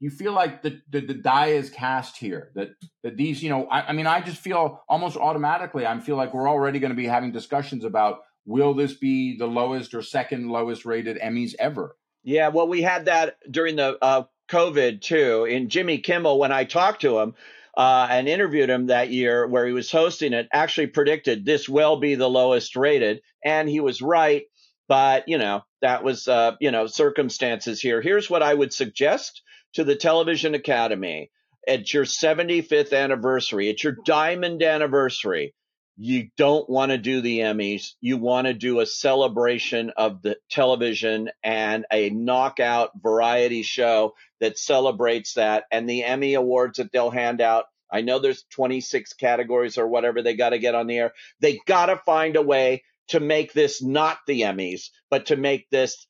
you 0.00 0.10
feel 0.10 0.32
like 0.32 0.62
the, 0.62 0.80
the, 0.90 1.00
the 1.00 1.14
die 1.14 1.48
is 1.48 1.68
cast 1.68 2.16
here? 2.16 2.50
That 2.54 2.70
that 3.02 3.16
these 3.16 3.42
you 3.42 3.50
know 3.50 3.66
I, 3.66 3.88
I 3.88 3.92
mean 3.92 4.06
I 4.06 4.20
just 4.20 4.38
feel 4.38 4.82
almost 4.88 5.16
automatically 5.16 5.86
I 5.86 5.98
feel 6.00 6.16
like 6.16 6.32
we're 6.32 6.48
already 6.48 6.78
going 6.78 6.92
to 6.92 6.96
be 6.96 7.06
having 7.06 7.32
discussions 7.32 7.84
about 7.84 8.20
will 8.46 8.72
this 8.74 8.94
be 8.94 9.36
the 9.36 9.46
lowest 9.46 9.92
or 9.92 10.02
second 10.02 10.48
lowest 10.48 10.86
rated 10.86 11.18
Emmys 11.18 11.54
ever 11.58 11.96
yeah, 12.22 12.48
well, 12.48 12.68
we 12.68 12.82
had 12.82 13.06
that 13.06 13.36
during 13.50 13.76
the 13.76 13.98
uh, 14.02 14.24
COVID 14.50 15.00
too. 15.00 15.44
In 15.44 15.68
Jimmy 15.68 15.98
Kimmel, 15.98 16.38
when 16.38 16.52
I 16.52 16.64
talked 16.64 17.02
to 17.02 17.18
him 17.18 17.34
uh, 17.76 18.06
and 18.10 18.28
interviewed 18.28 18.70
him 18.70 18.86
that 18.86 19.10
year, 19.10 19.46
where 19.46 19.66
he 19.66 19.72
was 19.72 19.90
hosting 19.90 20.32
it, 20.32 20.48
actually 20.52 20.88
predicted 20.88 21.44
this 21.44 21.68
will 21.68 21.96
be 21.96 22.14
the 22.14 22.28
lowest 22.28 22.76
rated, 22.76 23.22
and 23.44 23.68
he 23.68 23.80
was 23.80 24.02
right. 24.02 24.44
But 24.88 25.28
you 25.28 25.38
know, 25.38 25.62
that 25.80 26.04
was 26.04 26.28
uh, 26.28 26.56
you 26.60 26.70
know 26.70 26.86
circumstances 26.86 27.80
here. 27.80 28.00
Here's 28.00 28.30
what 28.30 28.42
I 28.42 28.54
would 28.54 28.72
suggest 28.72 29.42
to 29.74 29.84
the 29.84 29.96
Television 29.96 30.54
Academy 30.54 31.30
at 31.66 31.92
your 31.94 32.04
75th 32.04 32.92
anniversary, 32.92 33.70
at 33.70 33.82
your 33.82 33.96
diamond 34.04 34.62
anniversary 34.62 35.54
you 35.96 36.28
don't 36.36 36.68
want 36.68 36.90
to 36.90 36.98
do 36.98 37.20
the 37.20 37.40
Emmys. 37.40 37.92
You 38.00 38.16
want 38.16 38.46
to 38.46 38.54
do 38.54 38.80
a 38.80 38.86
celebration 38.86 39.92
of 39.96 40.22
the 40.22 40.36
television 40.50 41.30
and 41.42 41.84
a 41.92 42.10
knockout 42.10 42.90
variety 43.00 43.62
show 43.62 44.14
that 44.40 44.58
celebrates 44.58 45.34
that. 45.34 45.64
And 45.70 45.88
the 45.88 46.04
Emmy 46.04 46.34
awards 46.34 46.78
that 46.78 46.92
they'll 46.92 47.10
hand 47.10 47.40
out. 47.40 47.66
I 47.90 48.00
know 48.00 48.18
there's 48.18 48.44
26 48.52 49.12
categories 49.14 49.76
or 49.76 49.86
whatever 49.86 50.22
they 50.22 50.34
got 50.34 50.50
to 50.50 50.58
get 50.58 50.74
on 50.74 50.86
the 50.86 50.96
air. 50.96 51.12
They 51.40 51.60
got 51.66 51.86
to 51.86 51.96
find 51.96 52.36
a 52.36 52.42
way 52.42 52.84
to 53.08 53.20
make 53.20 53.52
this 53.52 53.82
not 53.82 54.18
the 54.26 54.42
Emmys, 54.42 54.88
but 55.10 55.26
to 55.26 55.36
make 55.36 55.68
this 55.70 56.06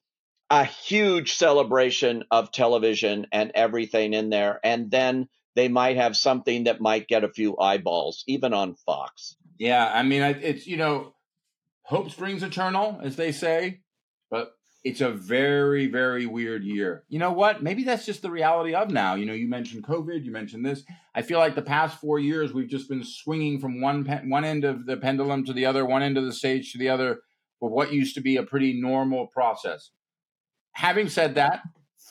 a 0.48 0.64
huge 0.64 1.32
celebration 1.32 2.24
of 2.30 2.52
television 2.52 3.26
and 3.32 3.50
everything 3.54 4.12
in 4.12 4.30
there. 4.30 4.60
And 4.62 4.90
then 4.90 5.28
they 5.54 5.68
might 5.68 5.96
have 5.96 6.16
something 6.16 6.64
that 6.64 6.80
might 6.80 7.08
get 7.08 7.24
a 7.24 7.32
few 7.32 7.58
eyeballs, 7.58 8.24
even 8.26 8.54
on 8.54 8.74
Fox. 8.74 9.36
Yeah, 9.58 9.90
I 9.92 10.02
mean, 10.02 10.22
it's 10.22 10.66
you 10.66 10.76
know, 10.76 11.14
hope 11.82 12.10
springs 12.10 12.42
eternal, 12.42 13.00
as 13.02 13.16
they 13.16 13.32
say, 13.32 13.80
but 14.30 14.54
it's 14.84 15.00
a 15.00 15.10
very, 15.10 15.86
very 15.86 16.26
weird 16.26 16.64
year. 16.64 17.04
You 17.08 17.20
know 17.20 17.32
what? 17.32 17.62
Maybe 17.62 17.84
that's 17.84 18.04
just 18.04 18.22
the 18.22 18.30
reality 18.30 18.74
of 18.74 18.90
now. 18.90 19.14
You 19.14 19.26
know, 19.26 19.32
you 19.32 19.48
mentioned 19.48 19.84
COVID, 19.84 20.24
you 20.24 20.32
mentioned 20.32 20.66
this. 20.66 20.82
I 21.14 21.22
feel 21.22 21.38
like 21.38 21.54
the 21.54 21.62
past 21.62 22.00
four 22.00 22.18
years 22.18 22.52
we've 22.52 22.68
just 22.68 22.88
been 22.88 23.04
swinging 23.04 23.60
from 23.60 23.80
one 23.80 24.04
pe- 24.04 24.26
one 24.26 24.44
end 24.44 24.64
of 24.64 24.86
the 24.86 24.96
pendulum 24.96 25.44
to 25.44 25.52
the 25.52 25.66
other, 25.66 25.86
one 25.86 26.02
end 26.02 26.18
of 26.18 26.24
the 26.24 26.32
stage 26.32 26.72
to 26.72 26.78
the 26.78 26.88
other, 26.88 27.20
for 27.60 27.70
what 27.70 27.92
used 27.92 28.16
to 28.16 28.20
be 28.20 28.36
a 28.36 28.42
pretty 28.42 28.80
normal 28.80 29.28
process. 29.28 29.90
Having 30.72 31.10
said 31.10 31.36
that, 31.36 31.60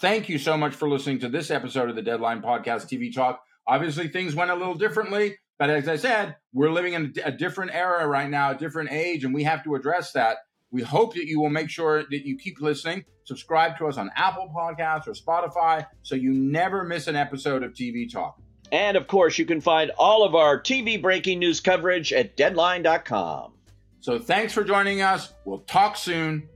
thank 0.01 0.27
you 0.27 0.39
so 0.39 0.57
much 0.57 0.73
for 0.73 0.89
listening 0.89 1.19
to 1.19 1.29
this 1.29 1.51
episode 1.51 1.89
of 1.89 1.95
the 1.95 2.01
Deadline 2.01 2.41
Podcast 2.41 2.87
TV 2.87 3.13
Talk. 3.13 3.43
Obviously, 3.67 4.07
things 4.07 4.33
went 4.33 4.49
a 4.49 4.55
little 4.55 4.73
differently. 4.73 5.37
But 5.59 5.69
as 5.69 5.87
I 5.87 5.95
said, 5.95 6.37
we're 6.53 6.71
living 6.71 6.93
in 6.93 7.13
a 7.23 7.31
different 7.31 7.71
era 7.75 8.07
right 8.07 8.27
now, 8.27 8.49
a 8.49 8.55
different 8.55 8.91
age, 8.91 9.23
and 9.23 9.31
we 9.31 9.43
have 9.43 9.63
to 9.63 9.75
address 9.75 10.11
that. 10.13 10.37
We 10.71 10.81
hope 10.81 11.13
that 11.13 11.27
you 11.27 11.39
will 11.39 11.51
make 11.51 11.69
sure 11.69 12.01
that 12.01 12.25
you 12.25 12.35
keep 12.35 12.59
listening. 12.59 13.05
Subscribe 13.25 13.77
to 13.77 13.85
us 13.85 13.97
on 13.97 14.09
Apple 14.15 14.51
Podcasts 14.55 15.07
or 15.07 15.13
Spotify 15.13 15.85
so 16.01 16.15
you 16.15 16.33
never 16.33 16.83
miss 16.83 17.05
an 17.05 17.15
episode 17.15 17.61
of 17.61 17.73
TV 17.73 18.11
Talk. 18.11 18.41
And 18.71 18.97
of 18.97 19.05
course, 19.05 19.37
you 19.37 19.45
can 19.45 19.61
find 19.61 19.91
all 19.99 20.23
of 20.23 20.33
our 20.33 20.59
TV 20.59 20.99
breaking 20.99 21.37
news 21.37 21.59
coverage 21.59 22.11
at 22.11 22.35
deadline.com. 22.35 23.53
So 23.99 24.17
thanks 24.17 24.53
for 24.53 24.63
joining 24.63 25.01
us. 25.01 25.31
We'll 25.45 25.59
talk 25.59 25.95
soon. 25.95 26.49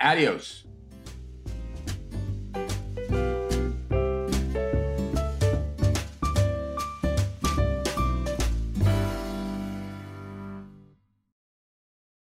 Adios. 0.00 0.64